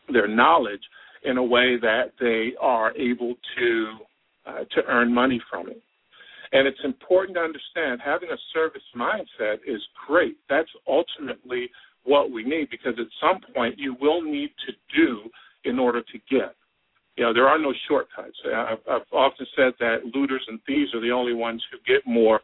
their 0.09 0.27
knowledge 0.27 0.83
in 1.25 1.37
a 1.37 1.43
way 1.43 1.77
that 1.81 2.13
they 2.19 2.55
are 2.61 2.95
able 2.95 3.35
to 3.57 3.97
uh, 4.47 4.63
to 4.71 4.81
earn 4.87 5.13
money 5.13 5.41
from 5.49 5.69
it. 5.69 5.81
And 6.53 6.67
it's 6.67 6.79
important 6.83 7.35
to 7.35 7.41
understand 7.41 7.99
having 8.03 8.29
a 8.29 8.37
service 8.53 8.83
mindset 8.95 9.57
is 9.67 9.81
great. 10.07 10.37
That's 10.49 10.69
ultimately 10.87 11.69
what 12.03 12.31
we 12.31 12.43
need 12.43 12.69
because 12.69 12.93
at 12.97 13.07
some 13.19 13.41
point 13.53 13.77
you 13.77 13.95
will 13.99 14.21
need 14.21 14.51
to 14.65 14.73
do 14.95 15.29
in 15.65 15.77
order 15.77 16.01
to 16.01 16.17
get. 16.31 16.55
You 17.17 17.25
know, 17.25 17.33
there 17.33 17.47
are 17.47 17.59
no 17.59 17.73
shortcuts. 17.87 18.37
I've, 18.45 18.77
I've 18.89 19.01
often 19.11 19.45
said 19.55 19.73
that 19.79 19.97
looters 20.13 20.45
and 20.47 20.59
thieves 20.65 20.93
are 20.93 21.01
the 21.01 21.11
only 21.11 21.33
ones 21.33 21.63
who 21.71 21.77
get 21.91 22.05
more, 22.05 22.39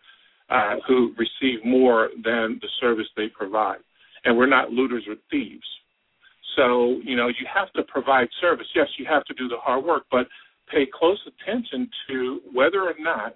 uh, 0.49 0.75
who 0.87 1.13
receive 1.17 1.63
more 1.63 2.09
than 2.23 2.59
the 2.61 2.67
service 2.81 3.07
they 3.15 3.27
provide. 3.27 3.79
And 4.25 4.37
we're 4.37 4.47
not 4.47 4.71
looters 4.71 5.03
or 5.07 5.15
thieves. 5.29 5.63
So, 6.55 6.99
you 7.03 7.15
know, 7.15 7.27
you 7.27 7.47
have 7.53 7.71
to 7.73 7.83
provide 7.83 8.27
service. 8.41 8.67
Yes, 8.75 8.87
you 8.97 9.05
have 9.09 9.23
to 9.25 9.33
do 9.35 9.47
the 9.47 9.57
hard 9.57 9.85
work, 9.85 10.03
but 10.11 10.27
pay 10.73 10.87
close 10.91 11.19
attention 11.27 11.89
to 12.07 12.41
whether 12.53 12.81
or 12.81 12.95
not 12.99 13.33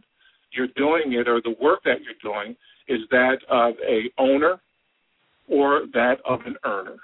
you're 0.52 0.68
doing 0.76 1.14
it 1.14 1.28
or 1.28 1.42
the 1.42 1.56
work 1.62 1.82
that 1.86 1.98
you're 2.02 2.34
doing 2.34 2.56
is 2.88 3.02
that 3.12 3.38
of 3.50 3.76
a 3.88 4.10
owner 4.18 4.60
or 5.50 5.84
that 5.94 6.16
of 6.26 6.40
an 6.46 6.56
earner. 6.66 6.98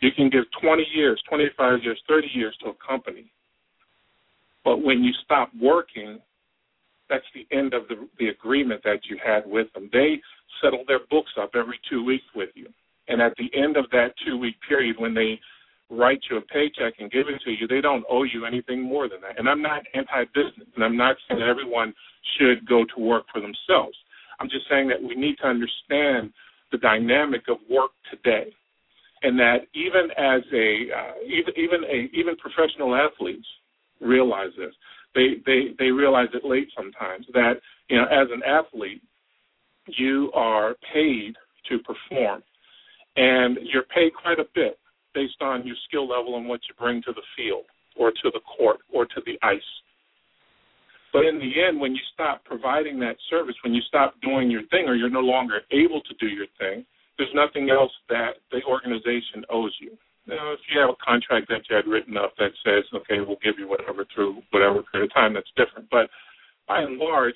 You 0.00 0.10
can 0.16 0.28
give 0.30 0.44
20 0.60 0.84
years, 0.94 1.22
25 1.28 1.82
years, 1.82 2.00
30 2.08 2.28
years 2.34 2.56
to 2.62 2.70
a 2.70 2.74
company. 2.86 3.30
But 4.64 4.78
when 4.82 5.02
you 5.04 5.12
stop 5.24 5.50
working, 5.60 6.18
that's 7.08 7.24
the 7.34 7.46
end 7.56 7.74
of 7.74 7.82
the, 7.88 8.08
the 8.18 8.28
agreement 8.28 8.82
that 8.84 9.00
you 9.08 9.18
had 9.24 9.44
with 9.46 9.72
them. 9.74 9.88
They 9.92 10.20
settle 10.62 10.84
their 10.86 11.00
books 11.10 11.32
up 11.40 11.50
every 11.54 11.78
two 11.90 12.04
weeks 12.04 12.24
with 12.34 12.50
you. 12.54 12.66
And 13.08 13.20
at 13.20 13.34
the 13.36 13.50
end 13.58 13.76
of 13.76 13.86
that 13.92 14.14
two 14.24 14.38
week 14.38 14.56
period, 14.66 14.96
when 14.98 15.14
they 15.14 15.38
write 15.92 16.20
you 16.30 16.38
a 16.38 16.40
paycheck 16.40 16.94
and 16.98 17.10
give 17.10 17.28
it 17.28 17.40
to 17.44 17.50
you, 17.50 17.68
they 17.68 17.80
don't 17.80 18.04
owe 18.10 18.24
you 18.24 18.46
anything 18.46 18.82
more 18.82 19.08
than 19.08 19.20
that. 19.20 19.38
And 19.38 19.48
I'm 19.48 19.62
not 19.62 19.82
anti 19.94 20.24
business, 20.34 20.68
and 20.74 20.84
I'm 20.84 20.96
not 20.96 21.16
saying 21.28 21.40
that 21.40 21.48
everyone 21.48 21.92
should 22.38 22.66
go 22.66 22.84
to 22.94 23.00
work 23.00 23.24
for 23.32 23.40
themselves. 23.40 23.96
I'm 24.40 24.48
just 24.48 24.68
saying 24.70 24.88
that 24.88 25.02
we 25.02 25.14
need 25.14 25.36
to 25.42 25.46
understand 25.46 26.32
the 26.72 26.78
dynamic 26.78 27.42
of 27.48 27.58
work 27.68 27.90
today 28.10 28.52
and 29.22 29.38
that 29.38 29.58
even 29.74 30.10
as 30.18 30.42
a 30.52 30.86
uh, 30.92 31.12
even 31.26 31.54
even 31.56 31.84
a 31.84 32.10
even 32.12 32.36
professional 32.36 32.94
athletes 32.94 33.46
realize 34.00 34.50
this. 34.56 34.74
They 35.14 35.36
they 35.46 35.74
they 35.78 35.90
realize 35.90 36.28
it 36.34 36.44
late 36.44 36.68
sometimes 36.76 37.26
that 37.32 37.54
you 37.88 37.96
know 37.96 38.04
as 38.04 38.28
an 38.32 38.42
athlete 38.46 39.02
you 39.86 40.30
are 40.34 40.76
paid 40.92 41.34
to 41.68 41.78
perform, 41.78 42.42
and 43.16 43.58
you're 43.72 43.84
paid 43.84 44.12
quite 44.20 44.38
a 44.38 44.46
bit 44.54 44.78
based 45.14 45.40
on 45.40 45.66
your 45.66 45.76
skill 45.88 46.08
level 46.08 46.36
and 46.36 46.48
what 46.48 46.60
you 46.68 46.74
bring 46.78 47.02
to 47.02 47.12
the 47.12 47.22
field 47.36 47.64
or 47.96 48.10
to 48.10 48.30
the 48.32 48.40
court 48.40 48.80
or 48.92 49.04
to 49.06 49.20
the 49.26 49.38
ice. 49.42 49.60
But 51.12 51.26
in 51.26 51.38
the 51.38 51.52
end, 51.62 51.78
when 51.78 51.92
you 51.92 52.00
stop 52.14 52.42
providing 52.44 52.98
that 53.00 53.16
service, 53.28 53.54
when 53.62 53.74
you 53.74 53.82
stop 53.86 54.14
doing 54.22 54.50
your 54.50 54.62
thing, 54.68 54.88
or 54.88 54.94
you're 54.94 55.10
no 55.10 55.20
longer 55.20 55.60
able 55.70 56.00
to 56.00 56.14
do 56.18 56.26
your 56.26 56.46
thing, 56.58 56.86
there's 57.18 57.34
nothing 57.34 57.68
else 57.68 57.92
that 58.08 58.40
the 58.50 58.62
organization 58.66 59.44
owes 59.50 59.76
you. 59.78 59.92
Now, 60.26 60.52
if 60.52 60.60
you 60.72 60.80
have 60.80 60.90
a 60.90 61.04
contract 61.04 61.48
that 61.48 61.68
you 61.68 61.76
had 61.76 61.86
written 61.86 62.16
up 62.16 62.32
that 62.38 62.52
says, 62.64 62.84
okay, 62.94 63.20
we'll 63.20 63.42
give 63.42 63.58
you 63.58 63.68
whatever 63.68 64.06
through 64.14 64.40
whatever 64.50 64.82
period 64.90 65.10
of 65.10 65.14
time, 65.14 65.34
that's 65.34 65.50
different. 65.56 65.90
But 65.90 66.08
by 66.66 66.80
and 66.80 66.96
large, 66.96 67.34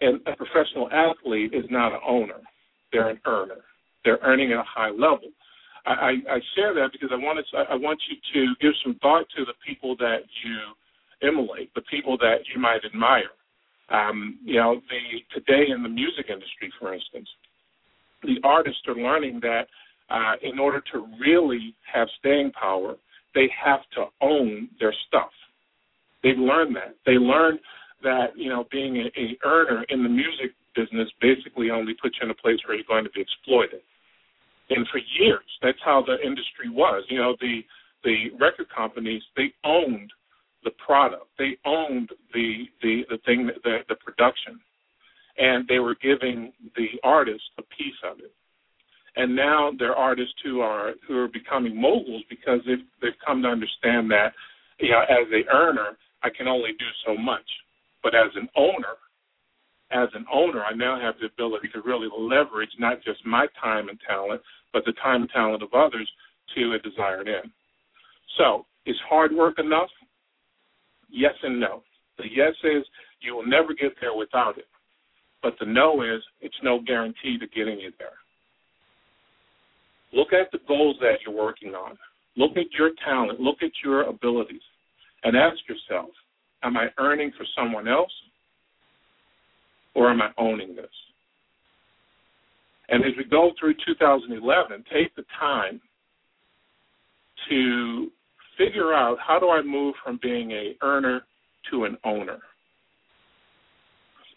and 0.00 0.20
a 0.26 0.36
professional 0.36 0.90
athlete 0.90 1.54
is 1.54 1.64
not 1.70 1.92
an 1.92 2.00
owner; 2.06 2.40
they're 2.92 3.08
an 3.08 3.20
earner. 3.26 3.62
They're 4.04 4.18
earning 4.22 4.52
at 4.52 4.58
a 4.58 4.64
high 4.66 4.90
level. 4.90 5.30
I, 5.88 6.12
I, 6.36 6.38
share 6.54 6.74
that 6.74 6.90
because 6.92 7.10
I 7.12 7.16
wanted 7.16 7.44
to, 7.52 7.58
I 7.70 7.74
want 7.74 8.00
you 8.10 8.16
to 8.34 8.54
give 8.60 8.72
some 8.84 8.96
thought 9.00 9.26
to 9.36 9.44
the 9.44 9.54
people 9.66 9.96
that 9.96 10.20
you 10.44 11.28
emulate, 11.28 11.72
the 11.74 11.82
people 11.82 12.18
that 12.18 12.38
you 12.54 12.60
might 12.60 12.84
admire. 12.84 13.30
Um, 13.90 14.38
you 14.44 14.56
know, 14.56 14.80
the 14.90 15.40
today 15.40 15.70
in 15.72 15.82
the 15.82 15.88
music 15.88 16.26
industry, 16.28 16.70
for 16.78 16.92
instance, 16.92 17.28
the 18.22 18.36
artists 18.44 18.82
are 18.86 18.94
learning 18.94 19.40
that 19.40 19.66
uh, 20.10 20.34
in 20.42 20.58
order 20.58 20.82
to 20.92 21.06
really 21.20 21.74
have 21.92 22.08
staying 22.18 22.52
power, 22.52 22.96
they 23.34 23.48
have 23.64 23.80
to 23.94 24.06
own 24.20 24.68
their 24.80 24.94
stuff. 25.06 25.30
They've 26.22 26.38
learned 26.38 26.76
that. 26.76 26.96
They 27.06 27.12
learned 27.12 27.60
that 28.02 28.36
you 28.36 28.50
know 28.50 28.66
being 28.70 28.96
a, 28.96 29.20
a 29.20 29.38
earner 29.44 29.84
in 29.88 30.02
the 30.02 30.08
music 30.08 30.52
business 30.76 31.08
basically 31.20 31.70
only 31.70 31.94
puts 31.94 32.16
you 32.20 32.26
in 32.26 32.30
a 32.30 32.34
place 32.34 32.58
where 32.66 32.76
you're 32.76 32.86
going 32.86 33.04
to 33.04 33.10
be 33.10 33.20
exploited. 33.20 33.80
And 34.70 34.86
for 34.88 35.00
years, 35.18 35.44
that's 35.62 35.78
how 35.84 36.04
the 36.06 36.16
industry 36.24 36.68
was. 36.70 37.04
You 37.08 37.18
know, 37.18 37.36
the 37.40 37.60
the 38.04 38.30
record 38.38 38.66
companies 38.74 39.22
they 39.36 39.52
owned 39.64 40.12
the 40.64 40.70
product, 40.84 41.26
they 41.38 41.56
owned 41.64 42.10
the 42.34 42.64
the 42.82 43.02
the 43.10 43.18
thing, 43.24 43.50
the 43.64 43.78
the 43.88 43.96
production, 43.96 44.60
and 45.38 45.66
they 45.68 45.78
were 45.78 45.96
giving 46.02 46.52
the 46.76 46.88
artist 47.02 47.44
a 47.58 47.62
piece 47.62 48.00
of 48.10 48.18
it. 48.18 48.32
And 49.16 49.34
now 49.34 49.72
there 49.78 49.92
are 49.92 49.96
artists 49.96 50.34
who 50.44 50.60
are 50.60 50.92
who 51.06 51.18
are 51.18 51.28
becoming 51.28 51.80
moguls 51.80 52.22
because 52.28 52.60
they've 52.66 52.84
they've 53.00 53.18
come 53.26 53.42
to 53.42 53.48
understand 53.48 54.10
that, 54.10 54.32
you 54.78 54.90
know, 54.90 55.00
as 55.00 55.26
a 55.32 55.48
earner, 55.52 55.96
I 56.22 56.28
can 56.30 56.46
only 56.46 56.70
do 56.78 56.86
so 57.06 57.16
much, 57.16 57.46
but 58.02 58.14
as 58.14 58.30
an 58.36 58.48
owner, 58.56 58.94
as 59.90 60.08
an 60.14 60.26
owner, 60.32 60.62
I 60.62 60.74
now 60.74 61.00
have 61.00 61.14
the 61.20 61.26
ability 61.26 61.68
to 61.74 61.80
really 61.80 62.08
leverage 62.16 62.70
not 62.78 63.02
just 63.02 63.24
my 63.24 63.46
time 63.62 63.88
and 63.88 63.98
talent, 64.06 64.42
but 64.72 64.84
the 64.84 64.92
time 65.02 65.22
and 65.22 65.30
talent 65.30 65.62
of 65.62 65.72
others 65.74 66.08
to 66.56 66.72
a 66.74 66.78
desired 66.78 67.28
end. 67.28 67.50
So, 68.36 68.66
is 68.86 68.96
hard 69.08 69.32
work 69.32 69.58
enough? 69.58 69.88
Yes 71.10 71.34
and 71.42 71.60
no. 71.60 71.82
The 72.18 72.24
yes 72.30 72.54
is 72.64 72.84
you 73.20 73.34
will 73.34 73.46
never 73.46 73.74
get 73.74 73.92
there 74.00 74.14
without 74.14 74.58
it. 74.58 74.66
But 75.42 75.54
the 75.60 75.66
no 75.66 76.02
is 76.02 76.22
it's 76.40 76.54
no 76.62 76.80
guarantee 76.80 77.38
to 77.38 77.46
getting 77.48 77.78
you 77.78 77.92
there. 77.98 78.18
Look 80.12 80.32
at 80.32 80.50
the 80.52 80.58
goals 80.66 80.96
that 81.00 81.18
you're 81.24 81.36
working 81.36 81.74
on. 81.74 81.96
Look 82.36 82.56
at 82.56 82.72
your 82.78 82.90
talent. 83.04 83.40
Look 83.40 83.62
at 83.62 83.70
your 83.84 84.02
abilities. 84.02 84.62
And 85.24 85.36
ask 85.36 85.56
yourself, 85.68 86.10
am 86.62 86.76
I 86.76 86.86
earning 86.98 87.32
for 87.36 87.44
someone 87.56 87.88
else 87.88 88.12
or 89.94 90.10
am 90.10 90.22
I 90.22 90.30
owning 90.38 90.74
this? 90.74 90.86
And 92.88 93.04
as 93.04 93.12
we 93.16 93.24
go 93.24 93.52
through 93.58 93.74
2011, 93.86 94.84
take 94.92 95.14
the 95.14 95.24
time 95.38 95.80
to 97.48 98.08
figure 98.56 98.92
out 98.94 99.18
how 99.24 99.38
do 99.38 99.50
I 99.50 99.62
move 99.62 99.94
from 100.02 100.18
being 100.22 100.50
a 100.52 100.74
earner 100.82 101.22
to 101.70 101.84
an 101.84 101.96
owner. 102.04 102.38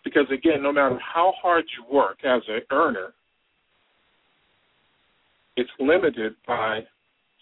Because 0.03 0.25
again, 0.31 0.61
no 0.61 0.71
matter 0.71 0.99
how 0.99 1.33
hard 1.41 1.65
you 1.77 1.93
work 1.93 2.17
as 2.23 2.41
an 2.47 2.61
earner, 2.71 3.13
it's 5.55 5.69
limited 5.79 6.33
by 6.47 6.81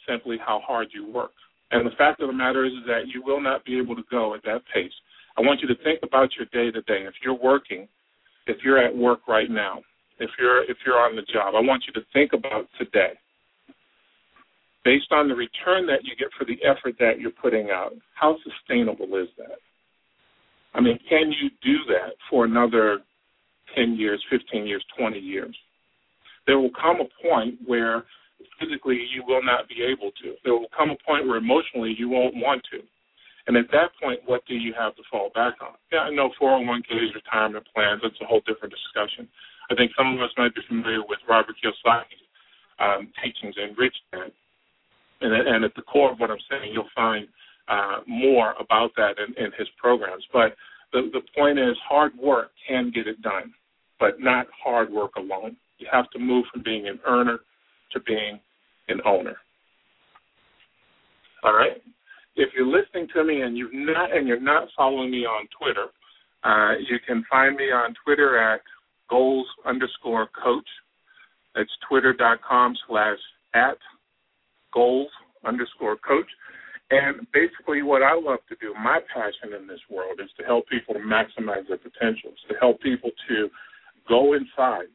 simply 0.07 0.37
how 0.45 0.61
hard 0.65 0.87
you 0.93 1.11
work. 1.11 1.31
And 1.71 1.85
the 1.85 1.95
fact 1.97 2.21
of 2.21 2.27
the 2.27 2.33
matter 2.33 2.65
is, 2.65 2.73
is 2.73 2.85
that 2.87 3.07
you 3.13 3.21
will 3.23 3.41
not 3.41 3.63
be 3.63 3.77
able 3.77 3.95
to 3.95 4.03
go 4.09 4.33
at 4.33 4.43
that 4.43 4.61
pace. 4.73 4.91
I 5.37 5.41
want 5.41 5.61
you 5.61 5.67
to 5.67 5.83
think 5.83 5.99
about 6.03 6.29
your 6.35 6.47
day 6.51 6.71
to 6.71 6.81
day. 6.81 7.05
If 7.05 7.13
you're 7.23 7.37
working, 7.37 7.87
if 8.47 8.57
you're 8.63 8.83
at 8.83 8.95
work 8.95 9.27
right 9.27 9.49
now, 9.49 9.81
if 10.19 10.29
you're 10.39 10.63
if 10.69 10.77
you're 10.85 10.99
on 10.99 11.15
the 11.15 11.23
job, 11.33 11.55
I 11.55 11.61
want 11.61 11.83
you 11.87 11.93
to 11.93 12.05
think 12.13 12.33
about 12.33 12.67
today 12.77 13.13
based 14.85 15.11
on 15.11 15.27
the 15.27 15.35
return 15.35 15.85
that 15.87 16.03
you 16.03 16.15
get 16.17 16.29
for 16.37 16.45
the 16.45 16.57
effort 16.65 16.95
that 16.99 17.19
you're 17.19 17.31
putting 17.31 17.69
out, 17.69 17.93
how 18.15 18.37
sustainable 18.43 19.05
is 19.17 19.27
that? 19.37 19.59
I 20.73 20.81
mean, 20.81 20.99
can 21.09 21.31
you 21.31 21.49
do 21.63 21.77
that 21.93 22.13
for 22.29 22.45
another 22.45 22.99
10 23.75 23.95
years, 23.95 24.23
15 24.31 24.65
years, 24.65 24.83
20 24.97 25.19
years? 25.19 25.55
There 26.47 26.59
will 26.59 26.71
come 26.71 26.97
a 27.01 27.27
point 27.27 27.55
where 27.65 28.03
physically 28.59 28.99
you 29.13 29.23
will 29.27 29.43
not 29.43 29.67
be 29.67 29.83
able 29.83 30.11
to. 30.23 30.35
There 30.43 30.53
will 30.53 30.71
come 30.75 30.89
a 30.89 30.97
point 31.05 31.27
where 31.27 31.37
emotionally 31.37 31.95
you 31.97 32.09
won't 32.09 32.35
want 32.35 32.63
to. 32.71 32.79
And 33.47 33.57
at 33.57 33.65
that 33.71 33.89
point, 34.01 34.21
what 34.25 34.45
do 34.47 34.53
you 34.53 34.73
have 34.77 34.95
to 34.95 35.03
fall 35.11 35.31
back 35.33 35.55
on? 35.61 35.73
Yeah, 35.91 35.99
I 35.99 36.09
know 36.11 36.29
401ks, 36.41 37.15
retirement 37.15 37.65
plans, 37.73 38.01
that's 38.03 38.19
a 38.21 38.25
whole 38.25 38.41
different 38.45 38.73
discussion. 38.73 39.27
I 39.69 39.75
think 39.75 39.91
some 39.97 40.13
of 40.15 40.21
us 40.21 40.31
might 40.37 40.55
be 40.55 40.61
familiar 40.67 41.01
with 41.07 41.19
Robert 41.27 41.55
Kiyosaki's 41.63 42.25
um, 42.79 43.11
teachings 43.21 43.55
in 43.57 43.75
Rich 43.77 43.95
Dad 44.11 44.31
and, 45.21 45.33
and 45.33 45.65
at 45.65 45.75
the 45.75 45.81
core 45.81 46.11
of 46.11 46.19
what 46.19 46.31
I'm 46.31 46.37
saying, 46.49 46.71
you'll 46.73 46.89
find 46.95 47.27
uh, 47.67 47.99
more 48.07 48.55
about 48.59 48.91
that 48.97 49.15
in, 49.19 49.43
in 49.43 49.51
his 49.57 49.67
programs. 49.77 50.23
But 50.31 50.55
the, 50.93 51.09
the 51.13 51.21
point 51.37 51.59
is, 51.59 51.75
hard 51.87 52.13
work 52.17 52.51
can 52.67 52.91
get 52.93 53.07
it 53.07 53.21
done, 53.21 53.53
but 53.99 54.19
not 54.19 54.47
hard 54.63 54.91
work 54.91 55.15
alone. 55.17 55.55
You 55.77 55.87
have 55.91 56.09
to 56.11 56.19
move 56.19 56.45
from 56.51 56.63
being 56.63 56.87
an 56.87 56.99
earner 57.05 57.39
to 57.93 57.99
being 58.01 58.39
an 58.87 59.01
owner. 59.05 59.37
All 61.43 61.53
right. 61.53 61.81
If 62.35 62.49
you're 62.55 62.67
listening 62.67 63.07
to 63.13 63.23
me 63.23 63.41
and 63.41 63.57
you've 63.57 63.73
not 63.73 64.15
and 64.15 64.27
you're 64.27 64.39
not 64.39 64.67
following 64.75 65.11
me 65.11 65.25
on 65.25 65.47
Twitter, 65.59 65.87
uh, 66.43 66.77
you 66.89 66.97
can 67.05 67.25
find 67.29 67.55
me 67.55 67.65
on 67.65 67.93
Twitter 68.05 68.37
at 68.37 68.61
goals 69.09 69.47
underscore 69.65 70.27
coach. 70.43 70.67
That's 71.55 71.69
twitter.com 71.89 72.75
slash 72.87 73.17
at 73.53 73.77
goals 74.73 75.09
underscore 75.45 75.97
coach. 75.97 76.27
And 76.91 77.27
basically, 77.33 77.83
what 77.83 78.01
I 78.01 78.15
love 78.15 78.39
to 78.49 78.55
do, 78.59 78.73
my 78.73 78.99
passion 79.13 79.55
in 79.59 79.67
this 79.67 79.79
world, 79.91 80.19
is 80.23 80.29
to 80.39 80.43
help 80.43 80.67
people 80.67 80.95
maximize 80.95 81.67
their 81.67 81.77
potentials, 81.77 82.37
to 82.49 82.55
help 82.59 82.81
people 82.81 83.11
to 83.29 83.49
go 84.07 84.33
inside. 84.33 84.89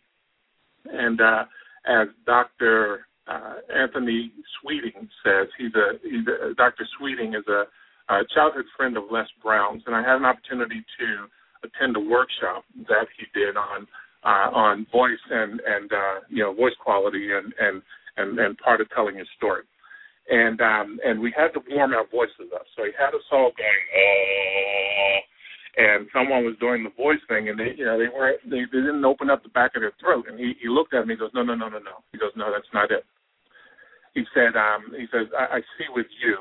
And 0.87 1.21
uh, 1.21 1.45
as 1.87 2.09
Dr. 2.27 3.07
Uh, 3.29 3.55
Anthony 3.75 4.33
Sweeting 4.61 5.09
says, 5.25 5.47
he's 5.57 5.75
a, 5.75 5.99
he's 6.03 6.27
a 6.27 6.55
Dr. 6.55 6.87
Sweeting 6.99 7.35
is 7.35 7.45
a, 7.49 7.65
a 8.13 8.23
childhood 8.35 8.67
friend 8.77 8.97
of 8.97 9.05
Les 9.11 9.29
Brown's, 9.43 9.83
and 9.87 9.95
I 9.95 10.03
had 10.03 10.17
an 10.17 10.25
opportunity 10.25 10.85
to 10.99 11.27
attend 11.63 11.97
a 11.97 12.01
workshop 12.01 12.65
that 12.89 13.07
he 13.17 13.25
did 13.39 13.57
on 13.57 13.87
uh, 14.25 14.51
on 14.53 14.87
voice 14.91 15.23
and 15.31 15.61
and 15.61 15.93
uh, 15.93 16.21
you 16.29 16.43
know 16.43 16.53
voice 16.53 16.75
quality 16.83 17.31
and 17.33 17.53
and 17.61 17.83
and, 18.17 18.39
and 18.39 18.59
part 18.59 18.81
of 18.81 18.89
telling 18.91 19.17
his 19.17 19.29
story. 19.37 19.63
And 20.31 20.61
um, 20.61 20.99
and 21.05 21.21
we 21.21 21.33
had 21.37 21.53
to 21.53 21.61
warm 21.71 21.93
our 21.93 22.07
voices 22.11 22.49
up. 22.55 22.65
So 22.77 22.85
he 22.85 22.93
had 22.99 23.15
us 23.15 23.29
all 23.31 23.53
going, 23.53 23.85
oh, 23.99 25.19
and 25.77 26.07
someone 26.15 26.45
was 26.45 26.55
doing 26.61 26.85
the 26.85 26.95
voice 26.97 27.21
thing, 27.29 27.49
and 27.49 27.59
they, 27.59 27.75
you 27.77 27.85
know, 27.85 27.99
they 27.99 28.09
weren't, 28.09 28.39
they, 28.49 28.63
they 28.71 28.81
didn't 28.81 29.05
open 29.05 29.29
up 29.29 29.43
the 29.43 29.49
back 29.51 29.73
of 29.75 29.83
their 29.83 29.93
throat. 30.01 30.27
And 30.29 30.39
he, 30.39 30.55
he 30.63 30.69
looked 30.69 30.95
at 30.95 31.07
me, 31.07 31.15
and 31.15 31.21
goes, 31.21 31.35
no, 31.35 31.43
no, 31.43 31.55
no, 31.55 31.69
no, 31.69 31.79
no. 31.79 31.99
He 32.13 32.19
goes, 32.19 32.31
no, 32.37 32.51
that's 32.53 32.71
not 32.73 32.93
it. 32.93 33.05
He 34.15 34.23
said, 34.33 34.55
um, 34.57 34.95
he 34.97 35.07
says, 35.11 35.27
I, 35.37 35.57
I 35.57 35.61
see 35.77 35.91
with 35.93 36.07
you, 36.23 36.39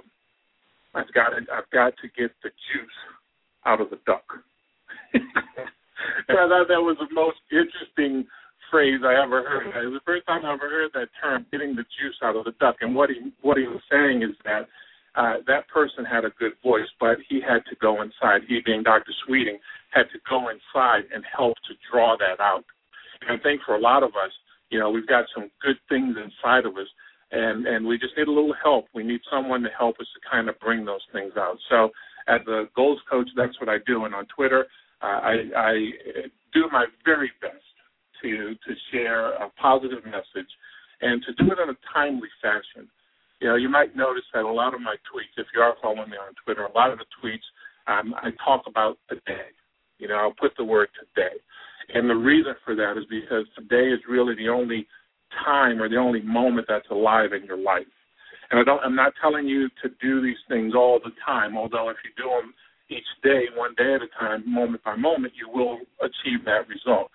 I've 0.93 1.11
got 1.13 1.29
to, 1.29 1.41
I've 1.51 1.69
got 1.73 1.93
to 1.97 2.07
get 2.15 2.31
the 2.43 2.49
juice 2.49 2.99
out 3.65 3.81
of 3.81 3.89
the 3.89 3.99
duck. 4.05 4.25
and 6.27 6.37
I 6.37 6.47
thought 6.47 6.67
that 6.67 6.81
was 6.81 6.97
the 6.99 7.13
most 7.13 7.37
interesting 7.51 8.25
phrase 8.73 9.01
I 9.05 9.21
ever 9.21 9.43
heard. 9.45 9.69
It 9.69 9.87
was 9.87 10.01
the 10.01 10.05
first 10.05 10.25
time 10.25 10.45
I 10.45 10.53
ever 10.53 10.69
heard 10.69 10.91
that 10.93 11.09
term, 11.21 11.45
getting 11.51 11.75
the 11.75 11.85
juice 12.01 12.17
out 12.23 12.35
of 12.35 12.45
the 12.45 12.57
duck. 12.59 12.77
And 12.81 12.95
what 12.95 13.09
he 13.09 13.31
what 13.41 13.57
he 13.57 13.67
was 13.67 13.81
saying 13.91 14.23
is 14.23 14.35
that 14.45 14.67
uh, 15.15 15.45
that 15.45 15.67
person 15.69 16.03
had 16.05 16.25
a 16.25 16.33
good 16.39 16.53
voice, 16.63 16.89
but 16.99 17.17
he 17.29 17.39
had 17.39 17.61
to 17.69 17.75
go 17.79 18.01
inside. 18.01 18.41
He, 18.47 18.59
being 18.65 18.81
Dr. 18.81 19.13
Sweeting, 19.25 19.59
had 19.91 20.09
to 20.09 20.19
go 20.27 20.49
inside 20.49 21.05
and 21.13 21.23
help 21.29 21.53
to 21.69 21.73
draw 21.91 22.17
that 22.17 22.41
out. 22.41 22.65
And 23.21 23.39
I 23.39 23.43
think 23.43 23.61
for 23.65 23.75
a 23.75 23.79
lot 23.79 24.01
of 24.01 24.09
us, 24.17 24.33
you 24.69 24.79
know, 24.79 24.89
we've 24.89 25.07
got 25.07 25.25
some 25.35 25.51
good 25.61 25.77
things 25.87 26.17
inside 26.17 26.65
of 26.65 26.73
us, 26.77 26.89
and 27.31 27.67
and 27.67 27.85
we 27.85 27.99
just 27.99 28.17
need 28.17 28.27
a 28.27 28.31
little 28.31 28.55
help. 28.63 28.85
We 28.95 29.03
need 29.03 29.21
someone 29.29 29.61
to 29.61 29.69
help 29.77 29.99
us 29.99 30.07
to 30.15 30.29
kind 30.29 30.49
of 30.49 30.59
bring 30.59 30.83
those 30.83 31.05
things 31.13 31.33
out. 31.37 31.57
So, 31.69 31.91
as 32.27 32.41
a 32.47 32.65
goals 32.75 32.99
coach, 33.09 33.29
that's 33.37 33.59
what 33.59 33.69
I 33.69 33.77
do. 33.85 34.05
And 34.05 34.15
on 34.15 34.25
Twitter, 34.35 34.65
I, 35.07 35.35
I 35.55 35.73
do 36.53 36.69
my 36.71 36.85
very 37.05 37.31
best 37.41 37.63
to 38.21 38.55
to 38.55 38.73
share 38.91 39.33
a 39.33 39.49
positive 39.61 40.05
message 40.05 40.49
and 41.01 41.23
to 41.23 41.33
do 41.33 41.51
it 41.51 41.59
in 41.59 41.69
a 41.69 41.77
timely 41.93 42.29
fashion. 42.41 42.89
You 43.41 43.49
know, 43.49 43.55
you 43.55 43.67
might 43.67 43.95
notice 43.95 44.23
that 44.33 44.45
a 44.45 44.51
lot 44.51 44.73
of 44.73 44.81
my 44.81 44.95
tweets, 45.11 45.35
if 45.37 45.47
you 45.53 45.61
are 45.61 45.75
following 45.81 46.09
me 46.09 46.17
on 46.17 46.33
Twitter, 46.45 46.63
a 46.63 46.71
lot 46.71 46.91
of 46.91 46.99
the 46.99 47.05
tweets 47.21 47.43
um, 47.87 48.15
I 48.15 48.29
talk 48.43 48.63
about 48.67 48.97
today. 49.09 49.51
You 49.99 50.07
know, 50.07 50.15
I'll 50.15 50.33
put 50.39 50.55
the 50.57 50.63
word 50.63 50.87
today. 50.97 51.35
And 51.93 52.09
the 52.09 52.15
reason 52.15 52.53
for 52.63 52.75
that 52.75 52.97
is 52.97 53.03
because 53.09 53.45
today 53.57 53.89
is 53.89 53.99
really 54.07 54.35
the 54.35 54.47
only 54.47 54.87
time 55.43 55.81
or 55.81 55.89
the 55.89 55.97
only 55.97 56.21
moment 56.21 56.67
that's 56.69 56.89
alive 56.89 57.33
in 57.33 57.45
your 57.45 57.57
life. 57.57 57.83
And 58.51 58.59
I 58.59 58.63
don't, 58.63 58.79
I'm 58.83 58.95
not 58.95 59.13
telling 59.19 59.47
you 59.47 59.67
to 59.81 59.89
do 60.01 60.21
these 60.21 60.37
things 60.47 60.73
all 60.75 60.99
the 61.03 61.11
time, 61.25 61.57
although 61.57 61.89
if 61.89 61.97
you 62.03 62.11
do 62.15 62.29
them 62.29 62.53
each 62.93 63.09
day, 63.23 63.49
one 63.55 63.73
day 63.75 63.95
at 63.95 64.01
a 64.01 64.11
time, 64.19 64.43
moment 64.45 64.83
by 64.83 64.95
moment, 64.95 65.33
you 65.35 65.49
will 65.49 65.79
achieve 66.01 66.45
that 66.45 66.67
result 66.69 67.09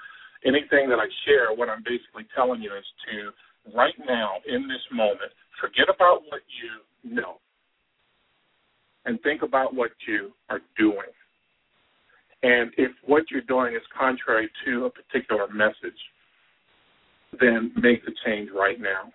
anything 0.44 0.88
that 0.88 0.98
I 0.98 1.08
share, 1.26 1.54
what 1.54 1.68
I'm 1.68 1.82
basically 1.82 2.26
telling 2.34 2.62
you 2.62 2.70
is 2.76 2.84
to 3.10 3.76
right 3.76 3.94
now 4.06 4.34
in 4.46 4.68
this 4.68 4.82
moment, 4.92 5.32
forget 5.60 5.86
about 5.92 6.22
what 6.28 6.42
you 6.60 7.10
know 7.10 7.38
and 9.04 9.20
think 9.22 9.42
about 9.42 9.74
what 9.74 9.90
you 10.06 10.32
are 10.48 10.60
doing. 10.76 11.10
And 12.42 12.70
if 12.76 12.92
what 13.04 13.24
you're 13.30 13.42
doing 13.42 13.74
is 13.74 13.82
contrary 13.98 14.48
to 14.64 14.86
a 14.86 14.90
particular 14.90 15.48
message, 15.52 15.98
then 17.40 17.72
make 17.76 18.04
the 18.04 18.12
change 18.24 18.50
right 18.54 18.80
now. 18.80 19.12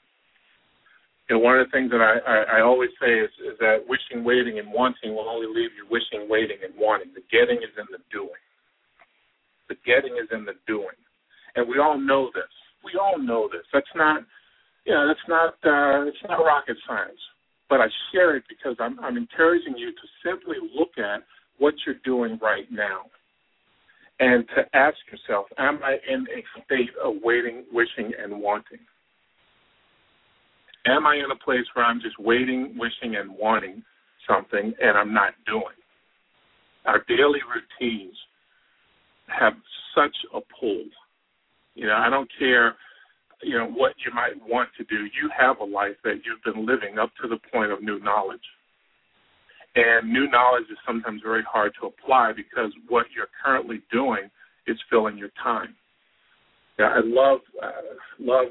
You 1.29 1.37
know, 1.37 1.41
one 1.41 1.57
of 1.57 1.65
the 1.67 1.71
things 1.71 1.89
that 1.91 2.03
I, 2.03 2.19
I, 2.19 2.59
I 2.59 2.61
always 2.61 2.89
say 2.99 3.15
is, 3.15 3.31
is 3.47 3.55
that 3.59 3.87
wishing, 3.87 4.23
waiting, 4.23 4.59
and 4.59 4.67
wanting 4.71 5.15
will 5.15 5.29
only 5.29 5.47
leave 5.47 5.71
you 5.71 5.87
wishing, 5.89 6.27
waiting, 6.27 6.57
and 6.63 6.73
wanting. 6.75 7.15
The 7.15 7.23
getting 7.31 7.63
is 7.63 7.71
in 7.79 7.87
the 7.91 8.03
doing. 8.11 8.43
The 9.69 9.75
getting 9.87 10.19
is 10.19 10.27
in 10.35 10.43
the 10.43 10.59
doing, 10.67 10.99
and 11.55 11.67
we 11.67 11.79
all 11.79 11.97
know 11.97 12.29
this. 12.35 12.51
We 12.83 12.99
all 12.99 13.17
know 13.17 13.47
this. 13.47 13.63
That's 13.71 13.95
not, 13.95 14.21
you 14.85 14.93
know, 14.93 15.07
that's 15.07 15.27
not, 15.29 15.55
uh, 15.63 16.03
it's 16.03 16.19
not 16.27 16.43
rocket 16.43 16.75
science. 16.85 17.19
But 17.69 17.79
I 17.79 17.87
share 18.11 18.35
it 18.35 18.43
because 18.49 18.75
I'm, 18.79 18.99
I'm 18.99 19.15
encouraging 19.15 19.75
you 19.77 19.91
to 19.91 20.05
simply 20.23 20.57
look 20.77 20.91
at 20.97 21.23
what 21.57 21.73
you're 21.85 22.03
doing 22.03 22.37
right 22.41 22.69
now 22.69 23.07
and 24.19 24.45
to 24.55 24.77
ask 24.77 24.97
yourself, 25.11 25.47
am 25.57 25.79
I 25.83 25.95
in 26.07 26.27
a 26.27 26.43
state 26.65 26.91
of 27.03 27.15
waiting, 27.23 27.63
wishing, 27.71 28.11
and 28.21 28.41
wanting? 28.41 28.79
Am 30.85 31.07
I 31.07 31.15
in 31.15 31.31
a 31.31 31.43
place 31.43 31.65
where 31.73 31.85
I'm 31.85 32.01
just 32.01 32.19
waiting, 32.19 32.75
wishing, 32.77 33.15
and 33.15 33.31
wanting 33.31 33.83
something 34.27 34.73
and 34.81 34.97
I'm 34.97 35.13
not 35.13 35.33
doing? 35.45 35.77
Our 36.85 37.03
daily 37.07 37.39
routines 37.47 38.15
have 39.27 39.53
such 39.95 40.15
a 40.33 40.39
pull. 40.59 40.83
You 41.75 41.87
know, 41.87 41.95
I 41.95 42.09
don't 42.09 42.29
care, 42.37 42.75
you 43.41 43.57
know, 43.57 43.67
what 43.67 43.93
you 44.05 44.13
might 44.13 44.35
want 44.47 44.69
to 44.77 44.83
do. 44.83 45.05
You 45.05 45.29
have 45.37 45.59
a 45.59 45.63
life 45.63 45.95
that 46.03 46.21
you've 46.25 46.43
been 46.43 46.65
living 46.65 46.99
up 46.99 47.11
to 47.21 47.27
the 47.29 47.37
point 47.51 47.71
of 47.71 47.81
new 47.81 47.99
knowledge. 47.99 48.43
And 49.75 50.11
new 50.11 50.29
knowledge 50.29 50.65
is 50.69 50.77
sometimes 50.85 51.21
very 51.23 51.43
hard 51.49 51.71
to 51.81 51.87
apply 51.87 52.33
because 52.35 52.71
what 52.89 53.07
you're 53.15 53.31
currently 53.43 53.81
doing 53.91 54.29
is 54.67 54.77
filling 54.89 55.17
your 55.17 55.31
time. 55.41 55.75
Yeah, 56.79 56.89
I 56.89 57.01
love 57.03 57.39
uh, 57.61 57.93
love 58.19 58.47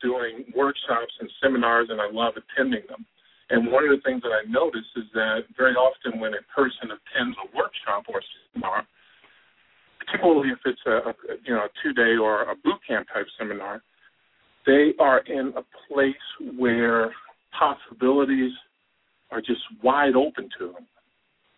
doing 0.00 0.44
workshops 0.54 1.12
and 1.20 1.28
seminars, 1.42 1.88
and 1.90 2.00
I 2.00 2.08
love 2.10 2.34
attending 2.36 2.82
them. 2.88 3.04
And 3.50 3.70
one 3.70 3.84
of 3.84 3.90
the 3.90 4.02
things 4.04 4.22
that 4.22 4.30
I 4.30 4.48
notice 4.48 4.86
is 4.96 5.04
that 5.12 5.40
very 5.56 5.74
often 5.74 6.20
when 6.20 6.32
a 6.34 6.42
person 6.54 6.90
attends 6.90 7.36
a 7.36 7.56
workshop 7.56 8.04
or 8.08 8.18
a 8.18 8.22
seminar, 8.52 8.86
particularly 9.98 10.50
if 10.50 10.58
it's 10.64 10.80
a, 10.86 11.10
a 11.10 11.14
you 11.44 11.54
know 11.54 11.66
a 11.66 11.68
two 11.82 11.92
day 11.92 12.16
or 12.16 12.42
a 12.42 12.54
boot 12.54 12.78
camp 12.86 13.08
type 13.12 13.26
seminar, 13.38 13.82
they 14.66 14.92
are 15.00 15.18
in 15.26 15.52
a 15.56 15.62
place 15.92 16.14
where 16.56 17.12
possibilities 17.58 18.52
are 19.30 19.40
just 19.40 19.62
wide 19.82 20.14
open 20.14 20.48
to 20.58 20.66
them. 20.72 20.86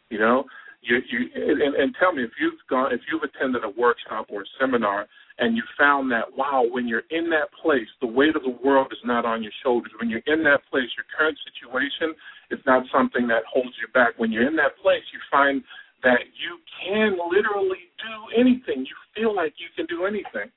You 0.08 0.18
know, 0.18 0.44
you 0.82 0.98
you 1.10 1.28
and, 1.34 1.74
and 1.74 1.94
tell 2.00 2.12
me 2.12 2.24
if 2.24 2.30
you've 2.40 2.54
gone 2.70 2.92
if 2.92 3.00
you've 3.10 3.22
attended 3.22 3.64
a 3.64 3.80
workshop 3.80 4.26
or 4.30 4.42
a 4.42 4.46
seminar 4.58 5.06
and 5.38 5.56
you 5.56 5.62
found 5.78 6.10
that 6.10 6.24
wow 6.36 6.64
when 6.70 6.88
you're 6.88 7.06
in 7.10 7.28
that 7.30 7.48
place 7.62 7.88
the 8.00 8.06
weight 8.06 8.36
of 8.36 8.42
the 8.42 8.56
world 8.64 8.88
is 8.92 8.98
not 9.04 9.24
on 9.24 9.42
your 9.42 9.52
shoulders. 9.62 9.92
When 10.00 10.08
you're 10.08 10.26
in 10.26 10.42
that 10.44 10.60
place 10.70 10.88
your 10.96 11.06
current 11.16 11.38
situation 11.44 12.14
is 12.50 12.60
not 12.66 12.84
something 12.92 13.26
that 13.28 13.42
holds 13.52 13.74
you 13.80 13.88
back. 13.92 14.14
When 14.16 14.32
you're 14.32 14.46
in 14.46 14.56
that 14.56 14.78
place 14.82 15.04
you 15.12 15.20
find 15.30 15.62
that 16.02 16.20
you 16.36 16.58
can 16.84 17.16
literally 17.30 17.90
do 17.98 18.16
anything. 18.38 18.86
You 18.86 18.96
feel 19.14 19.34
like 19.34 19.54
you 19.58 19.68
can 19.74 19.86
do 19.86 20.04
anything. 20.04 20.52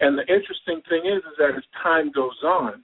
And 0.00 0.16
the 0.16 0.22
interesting 0.22 0.80
thing 0.88 1.06
is 1.06 1.22
is 1.22 1.36
that 1.38 1.54
as 1.56 1.64
time 1.82 2.10
goes 2.12 2.38
on 2.44 2.82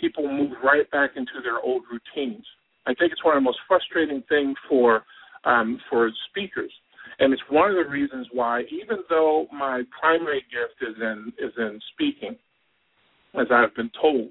people 0.00 0.26
move 0.26 0.52
right 0.64 0.90
back 0.90 1.10
into 1.16 1.40
their 1.42 1.60
old 1.60 1.82
routines. 1.90 2.44
I 2.86 2.94
think 2.94 3.12
it's 3.12 3.24
one 3.24 3.36
of 3.36 3.42
the 3.42 3.44
most 3.44 3.58
frustrating 3.68 4.22
things 4.28 4.56
for 4.68 5.04
um, 5.44 5.80
for 5.90 6.10
speakers 6.30 6.72
and 7.18 7.32
it's 7.32 7.42
one 7.50 7.70
of 7.70 7.76
the 7.76 7.90
reasons 7.90 8.26
why, 8.32 8.62
even 8.70 8.98
though 9.08 9.46
my 9.52 9.82
primary 10.00 10.44
gift 10.50 10.80
is 10.80 10.96
in 11.00 11.32
is 11.38 11.52
in 11.58 11.80
speaking, 11.92 12.36
as 13.38 13.46
I've 13.50 13.74
been 13.74 13.90
told, 14.00 14.30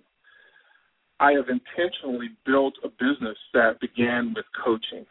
I 1.19 1.33
have 1.33 1.49
intentionally 1.49 2.29
built 2.45 2.73
a 2.83 2.89
business 2.89 3.37
that 3.53 3.79
began 3.79 4.33
with 4.35 4.45
coaching. 4.63 5.05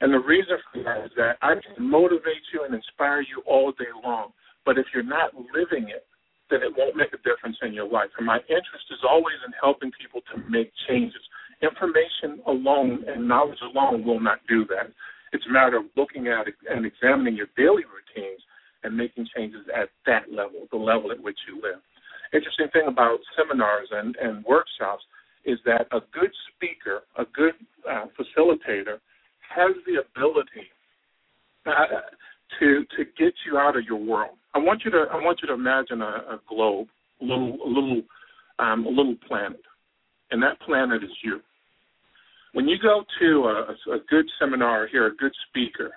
And 0.00 0.12
the 0.12 0.18
reason 0.18 0.56
for 0.72 0.82
that 0.84 1.06
is 1.06 1.10
that 1.16 1.36
I 1.40 1.54
can 1.54 1.88
motivate 1.88 2.44
you 2.52 2.64
and 2.64 2.74
inspire 2.74 3.22
you 3.22 3.42
all 3.46 3.72
day 3.72 3.92
long. 4.04 4.32
But 4.66 4.76
if 4.76 4.86
you're 4.92 5.02
not 5.02 5.32
living 5.34 5.88
it, 5.88 6.04
then 6.50 6.60
it 6.62 6.72
won't 6.76 6.96
make 6.96 7.12
a 7.14 7.22
difference 7.24 7.56
in 7.62 7.72
your 7.72 7.88
life. 7.88 8.10
And 8.18 8.26
my 8.26 8.38
interest 8.40 8.86
is 8.90 9.00
always 9.08 9.36
in 9.46 9.52
helping 9.60 9.90
people 9.98 10.20
to 10.32 10.50
make 10.50 10.70
changes. 10.88 11.22
Information 11.62 12.42
alone 12.46 13.04
and 13.08 13.26
knowledge 13.26 13.58
alone 13.62 14.04
will 14.04 14.20
not 14.20 14.40
do 14.48 14.66
that. 14.66 14.92
It's 15.36 15.44
a 15.44 15.52
matter 15.52 15.76
of 15.76 15.84
looking 15.98 16.28
at 16.28 16.46
and 16.70 16.86
examining 16.86 17.36
your 17.36 17.48
daily 17.58 17.84
routines 17.84 18.40
and 18.82 18.96
making 18.96 19.28
changes 19.36 19.66
at 19.68 19.90
that 20.06 20.32
level, 20.32 20.66
the 20.72 20.78
level 20.78 21.12
at 21.12 21.22
which 21.22 21.36
you 21.46 21.56
live. 21.56 21.80
Interesting 22.32 22.68
thing 22.72 22.88
about 22.88 23.18
seminars 23.36 23.88
and, 23.92 24.16
and 24.16 24.42
workshops 24.46 25.04
is 25.44 25.58
that 25.66 25.88
a 25.92 26.00
good 26.10 26.32
speaker, 26.48 27.02
a 27.18 27.24
good 27.34 27.52
uh, 27.86 28.06
facilitator, 28.16 28.96
has 29.54 29.76
the 29.84 30.00
ability 30.00 30.72
uh, 31.66 32.00
to 32.58 32.86
to 32.96 33.04
get 33.18 33.34
you 33.44 33.58
out 33.58 33.76
of 33.76 33.84
your 33.84 33.98
world. 33.98 34.38
I 34.54 34.58
want 34.58 34.86
you 34.86 34.90
to 34.92 35.04
I 35.12 35.16
want 35.16 35.40
you 35.42 35.48
to 35.48 35.54
imagine 35.54 36.00
a, 36.00 36.36
a 36.36 36.40
globe, 36.48 36.88
a 37.20 37.24
little 37.24 37.58
a 37.62 37.68
little 37.68 38.02
um, 38.58 38.86
a 38.86 38.88
little 38.88 39.16
planet, 39.28 39.60
and 40.30 40.42
that 40.42 40.58
planet 40.60 41.04
is 41.04 41.10
you 41.22 41.42
when 42.56 42.66
you 42.66 42.78
go 42.80 43.04
to 43.20 43.44
a, 43.44 43.94
a 43.96 43.98
good 44.08 44.24
seminar 44.40 44.86
here, 44.86 45.08
a 45.08 45.14
good 45.16 45.32
speaker, 45.46 45.90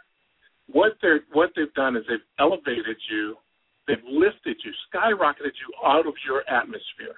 what 0.68 0.92
they're 1.02 1.22
what 1.32 1.52
they've 1.56 1.74
done 1.74 1.96
is 1.96 2.04
they've 2.10 2.20
elevated 2.38 2.98
you, 3.10 3.38
they've 3.88 4.04
lifted 4.04 4.58
you, 4.66 4.72
skyrocketed 4.92 5.56
you 5.56 5.72
out 5.88 6.06
of 6.06 6.14
your 6.28 6.44
atmosphere, 6.52 7.16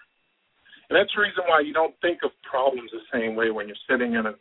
and 0.88 0.94
that's 0.94 1.10
the 1.16 1.24
reason 1.24 1.44
why 1.50 1.60
you 1.66 1.74
don't 1.74 1.96
think 2.04 2.20
of 2.24 2.30
problems 2.48 2.92
the 2.94 3.02
same 3.12 3.36
way 3.36 3.50
when 3.50 3.66
you're 3.66 3.86
sitting 3.90 4.14
in 4.14 4.28
a 4.28 4.34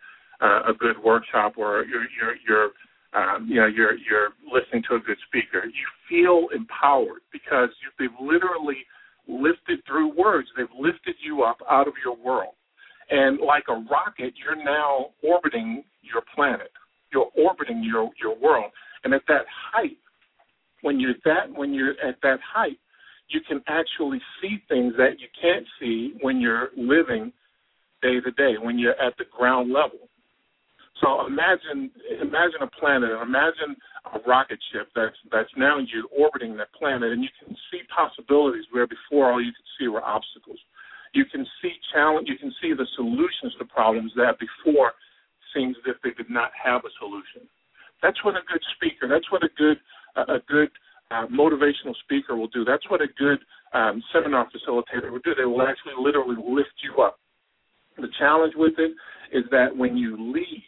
uh, 0.44 0.68
a 0.68 0.74
good 0.78 0.96
workshop 1.02 1.54
or 1.56 1.82
you're 1.88 2.04
you're 2.20 2.36
you're 2.46 2.70
um, 3.16 3.48
you 3.48 3.56
know 3.56 3.66
you're 3.66 3.96
you're 4.04 4.36
listening 4.52 4.84
to 4.90 4.96
a 4.96 5.00
good 5.00 5.18
speaker. 5.28 5.64
You 5.64 5.86
feel 6.10 6.48
empowered 6.54 7.24
because 7.32 7.70
you, 7.80 7.88
they've 7.98 8.20
literally 8.20 8.84
lifted 9.26 9.80
through 9.88 10.12
words. 10.14 10.48
They've 10.58 10.66
lifted 10.78 11.16
you 11.24 11.42
up 11.42 11.56
out 11.70 11.88
of 11.88 11.94
your 12.04 12.16
world. 12.16 12.52
And 13.10 13.40
like 13.40 13.64
a 13.68 13.74
rocket, 13.74 14.34
you're 14.36 14.62
now 14.62 15.06
orbiting 15.22 15.82
your 16.02 16.22
planet. 16.34 16.70
You're 17.12 17.30
orbiting 17.36 17.82
your 17.82 18.10
your 18.22 18.38
world. 18.38 18.70
And 19.04 19.12
at 19.14 19.22
that 19.28 19.46
height, 19.72 19.98
when 20.82 21.00
you're 21.00 21.14
that 21.24 21.52
when 21.52 21.74
you're 21.74 21.94
at 22.06 22.16
that 22.22 22.38
height, 22.54 22.78
you 23.28 23.40
can 23.46 23.62
actually 23.66 24.20
see 24.40 24.62
things 24.68 24.94
that 24.96 25.18
you 25.18 25.26
can't 25.40 25.66
see 25.80 26.14
when 26.22 26.40
you're 26.40 26.68
living 26.76 27.32
day 28.02 28.20
to 28.20 28.30
day, 28.32 28.54
when 28.60 28.78
you're 28.78 29.00
at 29.00 29.16
the 29.18 29.24
ground 29.36 29.72
level. 29.72 30.08
So 31.02 31.26
imagine 31.26 31.90
imagine 32.20 32.62
a 32.62 32.70
planet, 32.78 33.10
and 33.10 33.22
imagine 33.22 33.74
a 34.14 34.18
rocket 34.28 34.58
ship 34.72 34.88
that's 34.94 35.16
that's 35.32 35.50
now 35.56 35.78
you 35.78 36.08
orbiting 36.16 36.56
that 36.58 36.72
planet, 36.74 37.12
and 37.12 37.22
you 37.22 37.30
can 37.42 37.56
see 37.70 37.80
possibilities 37.94 38.64
where 38.70 38.86
before 38.86 39.32
all 39.32 39.42
you 39.42 39.50
could 39.50 39.70
see 39.78 39.88
were 39.88 40.04
obstacles 40.04 40.58
you 41.12 41.24
can 41.24 41.46
see 41.60 41.72
challenge 41.92 42.28
you 42.28 42.38
can 42.38 42.52
see 42.62 42.72
the 42.72 42.86
solutions 42.96 43.54
to 43.58 43.64
problems 43.64 44.12
that 44.16 44.38
before 44.38 44.92
seems 45.54 45.76
as 45.78 45.94
if 45.94 46.02
they 46.02 46.10
did 46.10 46.30
not 46.30 46.50
have 46.54 46.82
a 46.84 46.92
solution. 46.98 47.48
That's 48.02 48.22
what 48.24 48.34
a 48.36 48.40
good 48.50 48.62
speaker. 48.76 49.08
That's 49.08 49.30
what 49.30 49.42
a 49.42 49.48
good 49.56 49.78
a 50.16 50.38
good 50.48 50.70
uh, 51.10 51.26
motivational 51.26 51.94
speaker 52.04 52.36
will 52.36 52.48
do. 52.48 52.64
That's 52.64 52.88
what 52.88 53.00
a 53.00 53.08
good 53.18 53.38
um, 53.72 54.02
seminar 54.12 54.48
facilitator 54.48 55.10
will 55.10 55.20
do. 55.24 55.34
They 55.36 55.44
will 55.44 55.62
actually 55.62 55.94
literally 55.98 56.36
lift 56.36 56.74
you 56.82 57.02
up. 57.02 57.18
The 57.96 58.08
challenge 58.18 58.54
with 58.56 58.74
it 58.78 58.92
is 59.32 59.44
that 59.50 59.76
when 59.76 59.96
you 59.96 60.32
leave, 60.32 60.62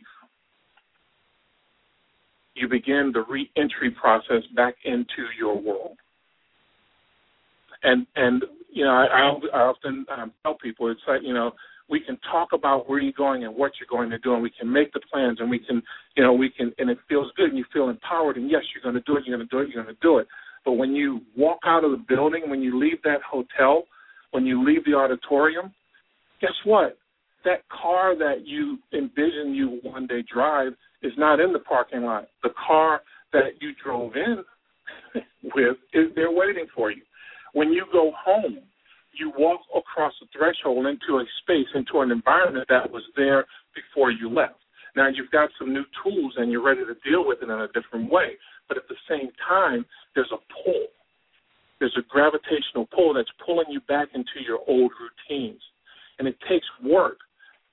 you 2.54 2.68
begin 2.68 3.10
the 3.12 3.24
re-entry 3.28 3.90
process 3.90 4.42
back 4.54 4.74
into 4.84 5.24
your 5.38 5.58
world. 5.58 5.96
And 7.82 8.06
and 8.14 8.44
you 8.72 8.84
know, 8.84 8.90
I, 8.90 9.56
I 9.56 9.60
often 9.60 10.06
um, 10.16 10.32
tell 10.42 10.54
people 10.54 10.90
it's 10.90 11.00
like 11.06 11.20
you 11.22 11.34
know 11.34 11.52
we 11.88 12.00
can 12.00 12.18
talk 12.30 12.48
about 12.52 12.88
where 12.88 13.00
you're 13.00 13.12
going 13.12 13.44
and 13.44 13.54
what 13.54 13.72
you're 13.78 13.90
going 13.90 14.10
to 14.10 14.18
do, 14.18 14.34
and 14.34 14.42
we 14.42 14.50
can 14.50 14.70
make 14.70 14.92
the 14.92 15.00
plans, 15.12 15.38
and 15.40 15.50
we 15.50 15.58
can 15.58 15.82
you 16.16 16.22
know 16.22 16.32
we 16.32 16.50
can, 16.50 16.72
and 16.78 16.90
it 16.90 16.98
feels 17.08 17.30
good, 17.36 17.50
and 17.50 17.58
you 17.58 17.64
feel 17.72 17.88
empowered, 17.88 18.36
and 18.36 18.50
yes, 18.50 18.62
you're 18.74 18.82
going 18.82 18.94
to 18.94 19.10
do 19.10 19.16
it, 19.16 19.24
you're 19.26 19.36
going 19.36 19.46
to 19.46 19.54
do 19.54 19.60
it, 19.60 19.68
you're 19.68 19.82
going 19.82 19.94
to 19.94 20.02
do 20.02 20.18
it. 20.18 20.26
But 20.64 20.72
when 20.72 20.94
you 20.94 21.20
walk 21.36 21.58
out 21.64 21.84
of 21.84 21.90
the 21.90 22.04
building, 22.08 22.48
when 22.48 22.62
you 22.62 22.78
leave 22.78 23.02
that 23.02 23.20
hotel, 23.28 23.84
when 24.30 24.46
you 24.46 24.64
leave 24.64 24.84
the 24.84 24.94
auditorium, 24.94 25.72
guess 26.40 26.52
what? 26.64 26.96
That 27.44 27.68
car 27.68 28.16
that 28.16 28.46
you 28.46 28.78
envision 28.92 29.54
you 29.54 29.80
one 29.82 30.06
day 30.06 30.22
drive 30.32 30.72
is 31.02 31.12
not 31.18 31.40
in 31.40 31.52
the 31.52 31.58
parking 31.58 32.02
lot. 32.02 32.28
The 32.42 32.50
car 32.66 33.00
that 33.32 33.60
you 33.60 33.72
drove 33.84 34.12
in 34.14 34.44
with 35.54 35.76
is 35.92 36.14
there 36.14 36.30
waiting 36.30 36.66
for 36.74 36.90
you. 36.92 37.02
When 37.52 37.72
you 37.72 37.84
go 37.92 38.12
home, 38.24 38.58
you 39.12 39.32
walk 39.36 39.60
across 39.76 40.12
the 40.20 40.26
threshold 40.36 40.86
into 40.86 41.20
a 41.20 41.24
space, 41.42 41.68
into 41.74 42.00
an 42.00 42.10
environment 42.10 42.66
that 42.68 42.90
was 42.90 43.02
there 43.16 43.44
before 43.74 44.10
you 44.10 44.30
left. 44.30 44.56
Now 44.96 45.08
you've 45.08 45.30
got 45.30 45.50
some 45.58 45.72
new 45.72 45.84
tools 46.02 46.34
and 46.36 46.50
you're 46.50 46.64
ready 46.64 46.84
to 46.84 46.94
deal 47.08 47.26
with 47.26 47.38
it 47.42 47.48
in 47.48 47.50
a 47.50 47.68
different 47.68 48.10
way. 48.10 48.36
But 48.68 48.76
at 48.76 48.88
the 48.88 48.96
same 49.08 49.30
time, 49.46 49.84
there's 50.14 50.32
a 50.32 50.40
pull. 50.64 50.86
There's 51.78 51.96
a 51.98 52.08
gravitational 52.08 52.86
pull 52.94 53.14
that's 53.14 53.30
pulling 53.44 53.66
you 53.70 53.80
back 53.88 54.08
into 54.14 54.40
your 54.46 54.60
old 54.66 54.92
routines. 55.00 55.60
And 56.18 56.28
it 56.28 56.36
takes 56.48 56.66
work 56.84 57.18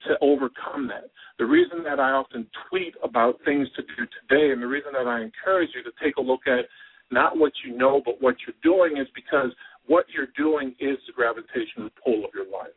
to 0.08 0.16
overcome 0.22 0.88
that. 0.88 1.12
The 1.38 1.46
reason 1.46 1.84
that 1.84 2.00
I 2.00 2.12
often 2.12 2.48
tweet 2.70 2.96
about 3.04 3.36
things 3.46 3.68
to 3.76 3.82
do 3.82 4.08
today 4.28 4.52
and 4.52 4.62
the 4.62 4.68
reason 4.68 4.92
that 4.94 5.08
I 5.08 5.22
encourage 5.22 5.70
you 5.76 5.84
to 5.84 5.92
take 6.04 6.18
a 6.18 6.22
look 6.22 6.48
at 6.48 6.66
not 7.12 7.38
what 7.38 7.52
you 7.66 7.76
know 7.76 8.02
but 8.04 8.22
what 8.22 8.36
you're 8.46 8.56
doing 8.64 8.98
is 9.02 9.08
because 9.16 9.52
what 9.88 10.06
you're 10.14 10.34
doing 10.38 10.76
is 10.80 10.98
the 11.08 11.14
gravitational 11.14 11.90
pull 12.04 12.26
of 12.26 12.32
your 12.34 12.50
life 12.52 12.76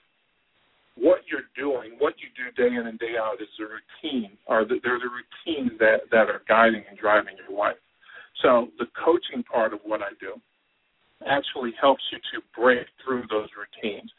what 0.96 1.20
you're 1.30 1.48
doing, 1.56 1.96
what 1.98 2.14
you 2.20 2.28
do 2.36 2.52
day 2.52 2.74
in 2.74 2.86
and 2.86 2.98
day 2.98 3.16
out 3.18 3.40
is 3.40 3.48
the 3.58 3.64
routine, 3.64 4.36
or 4.46 4.64
the, 4.64 4.76
they're 4.84 4.98
the 4.98 5.08
routines 5.08 5.78
that, 5.78 6.02
that 6.10 6.28
are 6.28 6.42
guiding 6.48 6.84
and 6.88 6.98
driving 6.98 7.34
your 7.36 7.56
life. 7.56 7.80
So 8.42 8.68
the 8.78 8.86
coaching 9.02 9.42
part 9.44 9.72
of 9.72 9.80
what 9.84 10.02
I 10.02 10.12
do 10.20 10.34
actually 11.26 11.72
helps 11.80 12.02
you 12.12 12.18
to 12.18 12.44
break 12.58 12.86
through 13.04 13.24
those 13.30 13.48
routines. 13.56 14.10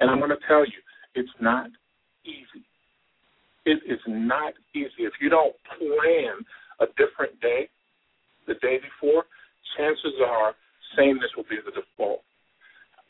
And 0.00 0.10
I'm 0.10 0.18
going 0.18 0.30
to 0.30 0.46
tell 0.48 0.64
you, 0.64 0.80
it's 1.14 1.32
not 1.40 1.68
easy. 2.24 2.64
It 3.66 3.78
is 3.86 4.00
not 4.06 4.54
easy. 4.74 5.04
If 5.04 5.14
you 5.20 5.28
don't 5.28 5.54
plan 5.78 6.40
a 6.80 6.86
different 6.96 7.40
day 7.40 7.68
the 8.46 8.54
day 8.54 8.78
before, 8.80 9.24
chances 9.76 10.14
are 10.26 10.54
sameness 11.02 11.34
will 11.36 11.50
be 11.50 11.58
the 11.58 11.74
default. 11.74 12.22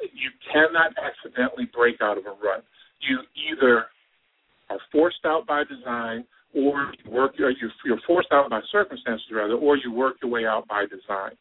You 0.00 0.32
cannot 0.48 0.96
accidentally 0.96 1.68
break 1.76 2.00
out 2.00 2.16
of 2.16 2.24
a 2.24 2.34
rut 2.40 2.64
you 3.02 3.18
either 3.50 3.86
are 4.70 4.78
forced 4.90 5.24
out 5.26 5.46
by 5.46 5.64
design 5.64 6.24
or 6.54 6.92
you 7.04 7.10
work 7.10 7.32
or 7.40 7.50
you're 7.50 8.00
forced 8.06 8.28
out 8.32 8.50
by 8.50 8.60
circumstances 8.70 9.26
rather, 9.32 9.54
or 9.54 9.76
you 9.76 9.92
work 9.92 10.16
your 10.22 10.30
way 10.30 10.46
out 10.46 10.66
by 10.68 10.84
design. 10.84 11.32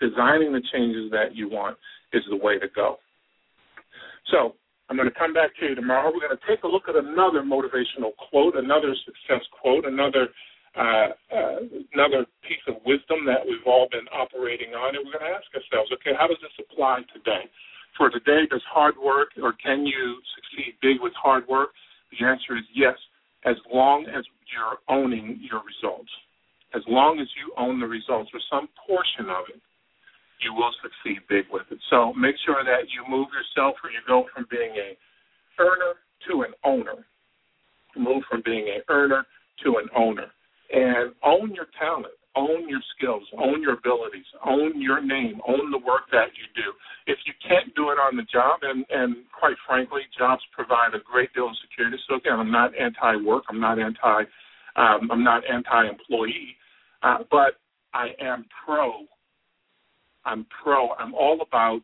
Designing 0.00 0.52
the 0.52 0.62
changes 0.72 1.10
that 1.12 1.34
you 1.34 1.48
want 1.48 1.76
is 2.12 2.22
the 2.28 2.36
way 2.36 2.58
to 2.58 2.66
go. 2.74 2.96
So 4.32 4.54
I'm 4.88 4.96
going 4.96 5.08
to 5.08 5.14
come 5.18 5.32
back 5.32 5.50
to 5.60 5.66
you 5.66 5.74
tomorrow. 5.74 6.10
We're 6.12 6.26
going 6.26 6.36
to 6.36 6.48
take 6.48 6.64
a 6.64 6.68
look 6.68 6.88
at 6.88 6.96
another 6.96 7.42
motivational 7.42 8.10
quote, 8.30 8.56
another 8.56 8.94
success 9.04 9.44
quote, 9.60 9.86
another 9.86 10.28
uh, 10.76 11.14
uh, 11.30 11.56
another 11.94 12.26
wisdom 12.84 13.24
that 13.26 13.42
we've 13.42 13.64
all 13.66 13.88
been 13.90 14.06
operating 14.12 14.76
on, 14.76 14.94
and 14.94 15.02
we're 15.04 15.18
going 15.18 15.32
to 15.32 15.36
ask 15.36 15.48
ourselves, 15.56 15.90
okay, 15.98 16.12
how 16.16 16.28
does 16.28 16.40
this 16.40 16.54
apply 16.60 17.02
today? 17.12 17.48
for 17.96 18.10
today, 18.10 18.46
does 18.50 18.62
hard 18.70 18.94
work 19.02 19.28
or 19.42 19.54
can 19.62 19.86
you 19.86 20.18
succeed 20.34 20.74
big 20.82 21.00
with 21.00 21.12
hard 21.14 21.46
work? 21.48 21.70
The 22.10 22.26
answer 22.26 22.56
is 22.56 22.64
yes, 22.74 22.96
as 23.44 23.56
long 23.72 24.06
as 24.06 24.24
you're 24.50 24.78
owning 24.88 25.40
your 25.40 25.62
results. 25.62 26.10
As 26.74 26.82
long 26.88 27.20
as 27.20 27.28
you 27.38 27.54
own 27.56 27.78
the 27.78 27.86
results 27.86 28.30
or 28.34 28.40
some 28.50 28.68
portion 28.86 29.30
of 29.30 29.46
it, 29.54 29.60
you 30.42 30.52
will 30.52 30.74
succeed 30.82 31.22
big 31.28 31.44
with 31.52 31.66
it. 31.70 31.78
So 31.88 32.12
make 32.14 32.34
sure 32.44 32.64
that 32.64 32.90
you 32.90 33.06
move 33.08 33.28
yourself 33.30 33.76
or 33.82 33.90
you 33.90 34.02
go 34.06 34.26
from 34.34 34.46
being 34.50 34.74
a 34.74 34.98
earner 35.62 35.94
to 36.28 36.42
an 36.42 36.52
owner. 36.64 37.06
Move 37.96 38.24
from 38.28 38.42
being 38.44 38.66
an 38.74 38.82
earner 38.88 39.24
to 39.62 39.78
an 39.78 39.86
owner. 39.96 40.26
And 40.74 41.14
own 41.22 41.54
your 41.54 41.66
talent 41.78 42.18
own 42.36 42.68
your 42.68 42.80
skills, 42.96 43.22
own 43.38 43.62
your 43.62 43.74
abilities, 43.74 44.26
own 44.44 44.80
your 44.80 45.00
name, 45.00 45.40
own 45.46 45.70
the 45.70 45.78
work 45.78 46.02
that 46.12 46.28
you 46.34 46.46
do. 46.54 46.72
If 47.06 47.18
you 47.26 47.32
can't 47.46 47.74
do 47.74 47.90
it 47.90 47.98
on 47.98 48.16
the 48.16 48.24
job, 48.24 48.60
and, 48.62 48.84
and 48.90 49.16
quite 49.38 49.56
frankly, 49.66 50.02
jobs 50.16 50.42
provide 50.52 50.94
a 50.94 51.02
great 51.04 51.32
deal 51.34 51.48
of 51.48 51.56
security. 51.62 51.96
So 52.08 52.16
again, 52.16 52.38
I'm 52.38 52.50
not 52.50 52.72
anti-work, 52.78 53.44
I'm 53.48 53.60
not 53.60 53.78
anti, 53.78 54.24
um, 54.76 55.10
I'm 55.10 55.22
not 55.22 55.42
anti-employee, 55.48 56.56
uh, 57.02 57.18
but 57.30 57.60
I 57.92 58.08
am 58.20 58.46
pro. 58.64 59.06
I'm 60.24 60.46
pro. 60.62 60.90
I'm 60.98 61.14
all 61.14 61.40
about 61.46 61.82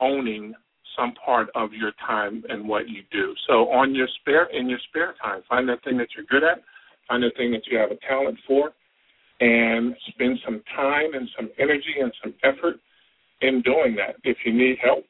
owning 0.00 0.54
some 0.96 1.12
part 1.24 1.48
of 1.54 1.72
your 1.72 1.92
time 2.06 2.44
and 2.48 2.68
what 2.68 2.88
you 2.88 3.02
do. 3.10 3.34
So 3.48 3.70
on 3.70 3.94
your 3.94 4.08
spare 4.20 4.48
in 4.52 4.68
your 4.68 4.78
spare 4.88 5.14
time, 5.22 5.42
find 5.48 5.68
that 5.68 5.82
thing 5.84 5.96
that 5.98 6.08
you're 6.16 6.26
good 6.26 6.46
at, 6.46 6.62
find 7.08 7.22
that 7.22 7.36
thing 7.36 7.52
that 7.52 7.66
you 7.66 7.78
have 7.78 7.90
a 7.90 7.96
talent 8.08 8.38
for, 8.46 8.72
and 9.40 9.94
spend 10.08 10.38
some 10.44 10.62
time 10.74 11.14
and 11.14 11.28
some 11.36 11.50
energy 11.58 12.00
and 12.00 12.12
some 12.22 12.34
effort 12.42 12.76
in 13.42 13.62
doing 13.62 13.96
that. 13.96 14.16
If 14.24 14.38
you 14.44 14.52
need 14.52 14.76
help, 14.82 15.04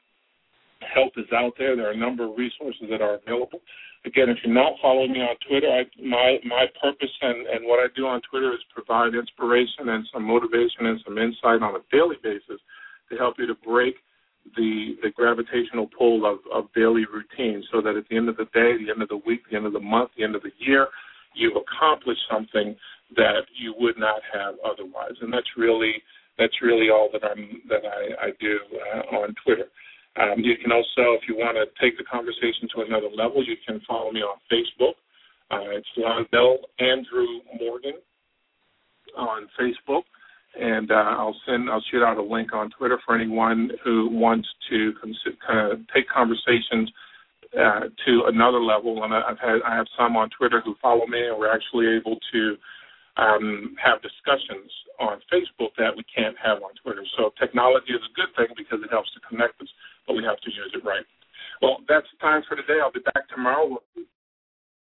help 0.95 1.13
is 1.17 1.31
out 1.33 1.53
there. 1.59 1.77
There 1.77 1.89
are 1.89 1.93
a 1.93 1.97
number 1.97 2.25
of 2.25 2.37
resources 2.37 2.89
that 2.91 3.01
are 3.01 3.15
available. 3.15 3.61
Again, 4.05 4.29
if 4.29 4.39
you're 4.45 4.55
not 4.55 4.75
following 4.81 5.13
me 5.13 5.21
on 5.21 5.35
Twitter, 5.49 5.67
I, 5.67 5.83
my 6.01 6.39
my 6.45 6.67
purpose 6.81 7.11
and, 7.23 7.47
and 7.47 7.67
what 7.67 7.81
I 7.81 7.87
do 7.97 8.07
on 8.07 8.21
Twitter 8.31 8.53
is 8.53 8.61
provide 8.73 9.15
inspiration 9.15 9.89
and 9.89 10.07
some 10.13 10.23
motivation 10.23 10.87
and 10.87 11.01
some 11.05 11.19
insight 11.19 11.63
on 11.63 11.75
a 11.75 11.83
daily 11.91 12.17
basis 12.23 12.61
to 13.11 13.17
help 13.17 13.35
you 13.39 13.47
to 13.47 13.55
break 13.67 13.97
the 14.57 14.95
the 15.03 15.11
gravitational 15.11 15.89
pull 15.99 16.25
of, 16.25 16.39
of 16.53 16.73
daily 16.75 17.05
routine 17.07 17.65
so 17.73 17.81
that 17.81 17.97
at 17.97 18.09
the 18.09 18.17
end 18.17 18.29
of 18.29 18.37
the 18.37 18.47
day, 18.55 18.79
the 18.79 18.91
end 18.93 19.03
of 19.03 19.09
the 19.09 19.21
week, 19.27 19.43
the 19.51 19.57
end 19.57 19.67
of 19.67 19.73
the 19.73 19.81
month, 19.81 20.11
the 20.17 20.23
end 20.23 20.37
of 20.37 20.43
the 20.43 20.55
year, 20.59 20.87
you've 21.35 21.57
accomplished 21.57 22.23
something 22.31 22.77
that 23.15 23.47
you 23.55 23.75
would 23.79 23.99
not 23.99 24.21
have 24.33 24.55
otherwise. 24.65 25.15
And 25.21 25.33
that's 25.33 25.51
really 25.57 26.03
that's 26.39 26.61
really 26.63 26.91
all 26.91 27.09
that 27.13 27.25
I'm 27.25 27.63
that 27.69 27.83
I, 27.85 28.27
I 28.27 28.31
do 28.41 28.59
uh, 28.75 29.17
on 29.17 29.35
Twitter. 29.45 29.69
Um, 30.17 30.41
you 30.41 30.57
can 30.57 30.73
also, 30.73 31.13
if 31.13 31.29
you 31.29 31.37
want 31.37 31.57
to 31.61 31.67
take 31.81 31.99
the 31.99 32.05
conversation 32.05 32.69
to 32.75 32.83
another 32.83 33.09
level, 33.15 33.45
you 33.45 33.57
can 33.67 33.81
follow 33.87 34.11
me 34.11 34.21
on 34.21 34.39
Facebook. 34.51 34.97
Uh, 35.51 35.77
it's 35.77 35.89
Londell 35.99 36.57
Andrew 36.81 37.41
Morgan 37.61 38.01
on 39.17 39.47
Facebook, 39.61 40.03
and 40.59 40.91
uh, 40.91 40.95
I'll 40.95 41.37
send 41.47 41.71
I'll 41.71 41.85
shoot 41.91 42.03
out 42.03 42.17
a 42.17 42.23
link 42.23 42.53
on 42.53 42.71
Twitter 42.71 42.99
for 43.05 43.15
anyone 43.15 43.71
who 43.85 44.09
wants 44.11 44.49
to 44.71 44.93
kind 45.47 45.73
of 45.73 45.79
take 45.95 46.09
conversations 46.09 46.91
uh, 47.59 47.81
to 48.07 48.25
another 48.27 48.61
level. 48.61 49.05
And 49.05 49.15
I've 49.15 49.39
had 49.39 49.61
I 49.67 49.77
have 49.77 49.87
some 49.99 50.17
on 50.17 50.31
Twitter 50.37 50.61
who 50.65 50.75
follow 50.83 51.07
me, 51.07 51.29
and 51.29 51.39
we're 51.39 51.55
actually 51.55 51.87
able 51.97 52.19
to 52.33 52.57
um, 53.17 53.77
have 53.83 54.03
discussions 54.03 54.71
on 55.01 55.21
Facebook 55.33 55.73
that 55.79 55.97
we 55.97 56.05
can't 56.05 56.37
have 56.43 56.63
on 56.63 56.73
Twitter. 56.83 57.05
So 57.17 57.33
technology 57.41 57.93
is 57.93 58.05
a 58.05 58.15
good 58.15 58.33
thing 58.37 58.55
because 58.57 58.81
it 58.85 58.91
helps 58.91 59.13
to 59.15 59.21
connect 59.29 59.61
us, 59.61 59.69
but 60.07 60.15
we 60.15 60.25
have 60.25 60.41
to 60.41 60.51
use 60.51 60.73
it 60.75 60.85
right. 60.85 61.05
Well, 61.63 61.81
that's 61.89 62.07
time 62.21 62.43
for 62.49 62.57
today. 62.57 62.79
I'll 62.83 62.93
be 62.93 63.01
back 63.01 63.29
tomorrow. 63.29 63.69
We'll, 63.69 64.05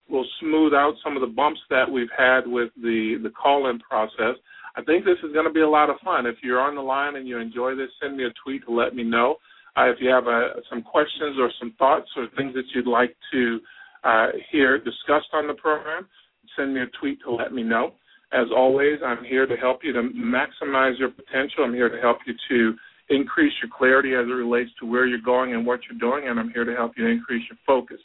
we'll 0.08 0.30
smooth 0.40 0.74
out 0.74 0.94
some 1.02 1.16
of 1.16 1.20
the 1.20 1.30
bumps 1.30 1.60
that 1.70 1.90
we've 1.90 2.12
had 2.16 2.46
with 2.46 2.70
the 2.76 3.18
the 3.22 3.30
call-in 3.30 3.78
process. 3.78 4.34
I 4.76 4.82
think 4.82 5.04
this 5.04 5.18
is 5.22 5.32
going 5.32 5.46
to 5.46 5.52
be 5.52 5.60
a 5.60 5.68
lot 5.68 5.88
of 5.88 5.96
fun. 6.04 6.26
If 6.26 6.36
you're 6.42 6.60
on 6.60 6.74
the 6.74 6.82
line 6.82 7.14
and 7.14 7.28
you 7.28 7.38
enjoy 7.38 7.76
this, 7.76 7.90
send 8.02 8.16
me 8.16 8.24
a 8.24 8.34
tweet 8.44 8.66
to 8.66 8.74
let 8.74 8.94
me 8.94 9.04
know. 9.04 9.36
Uh, 9.76 9.90
if 9.90 9.98
you 10.00 10.10
have 10.10 10.26
uh, 10.26 10.60
some 10.68 10.82
questions 10.82 11.36
or 11.38 11.50
some 11.60 11.74
thoughts 11.78 12.08
or 12.16 12.26
things 12.36 12.54
that 12.54 12.64
you'd 12.74 12.86
like 12.86 13.16
to 13.32 13.60
uh, 14.02 14.28
hear 14.50 14.78
discussed 14.78 15.30
on 15.32 15.46
the 15.46 15.54
program, 15.54 16.08
send 16.56 16.74
me 16.74 16.80
a 16.80 16.86
tweet 17.00 17.18
to 17.24 17.32
let 17.32 17.52
me 17.52 17.62
know. 17.62 17.94
As 18.34 18.48
always, 18.54 18.98
I'm 19.06 19.22
here 19.24 19.46
to 19.46 19.56
help 19.56 19.84
you 19.84 19.92
to 19.92 20.02
maximize 20.02 20.98
your 20.98 21.10
potential. 21.10 21.62
I'm 21.62 21.72
here 21.72 21.88
to 21.88 22.00
help 22.00 22.18
you 22.26 22.34
to 22.48 22.76
increase 23.14 23.52
your 23.62 23.70
clarity 23.76 24.14
as 24.14 24.26
it 24.26 24.34
relates 24.34 24.70
to 24.80 24.90
where 24.90 25.06
you're 25.06 25.20
going 25.24 25.54
and 25.54 25.64
what 25.64 25.80
you're 25.88 26.00
doing, 26.00 26.28
and 26.28 26.40
I'm 26.40 26.50
here 26.50 26.64
to 26.64 26.74
help 26.74 26.92
you 26.96 27.06
increase 27.06 27.44
your 27.48 27.58
focus 27.64 27.98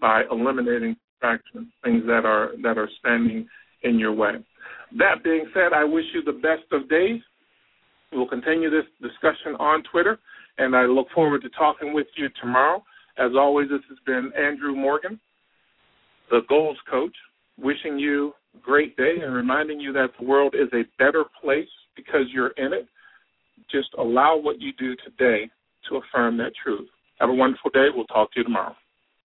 by 0.00 0.24
eliminating 0.30 0.96
distractions, 1.12 1.68
things 1.84 2.02
that 2.06 2.24
are 2.24 2.50
that 2.62 2.78
are 2.78 2.88
standing 2.98 3.46
in 3.84 3.98
your 3.98 4.12
way. 4.12 4.32
That 4.98 5.22
being 5.22 5.44
said, 5.54 5.72
I 5.72 5.84
wish 5.84 6.04
you 6.12 6.22
the 6.22 6.32
best 6.32 6.64
of 6.72 6.88
days. 6.88 7.20
We'll 8.12 8.28
continue 8.28 8.70
this 8.70 8.86
discussion 9.00 9.54
on 9.60 9.84
Twitter, 9.92 10.18
and 10.58 10.74
I 10.74 10.86
look 10.86 11.06
forward 11.14 11.42
to 11.42 11.48
talking 11.50 11.94
with 11.94 12.08
you 12.16 12.28
tomorrow. 12.40 12.82
As 13.18 13.32
always, 13.38 13.68
this 13.68 13.82
has 13.88 13.98
been 14.04 14.32
Andrew 14.36 14.74
Morgan, 14.74 15.20
the 16.30 16.40
Goals 16.48 16.78
Coach, 16.90 17.14
wishing 17.56 17.98
you 17.98 18.32
great 18.62 18.96
day 18.96 19.16
and 19.22 19.34
reminding 19.34 19.80
you 19.80 19.92
that 19.92 20.08
the 20.18 20.26
world 20.26 20.54
is 20.54 20.68
a 20.72 20.84
better 20.98 21.24
place 21.42 21.68
because 21.94 22.26
you're 22.32 22.52
in 22.56 22.72
it. 22.72 22.86
Just 23.70 23.88
allow 23.98 24.36
what 24.36 24.60
you 24.60 24.72
do 24.78 24.94
today 24.96 25.50
to 25.88 25.96
affirm 25.96 26.36
that 26.38 26.52
truth. 26.62 26.88
Have 27.20 27.30
a 27.30 27.34
wonderful 27.34 27.70
day. 27.70 27.86
We'll 27.94 28.06
talk 28.06 28.32
to 28.32 28.40
you 28.40 28.44
tomorrow. 28.44 28.76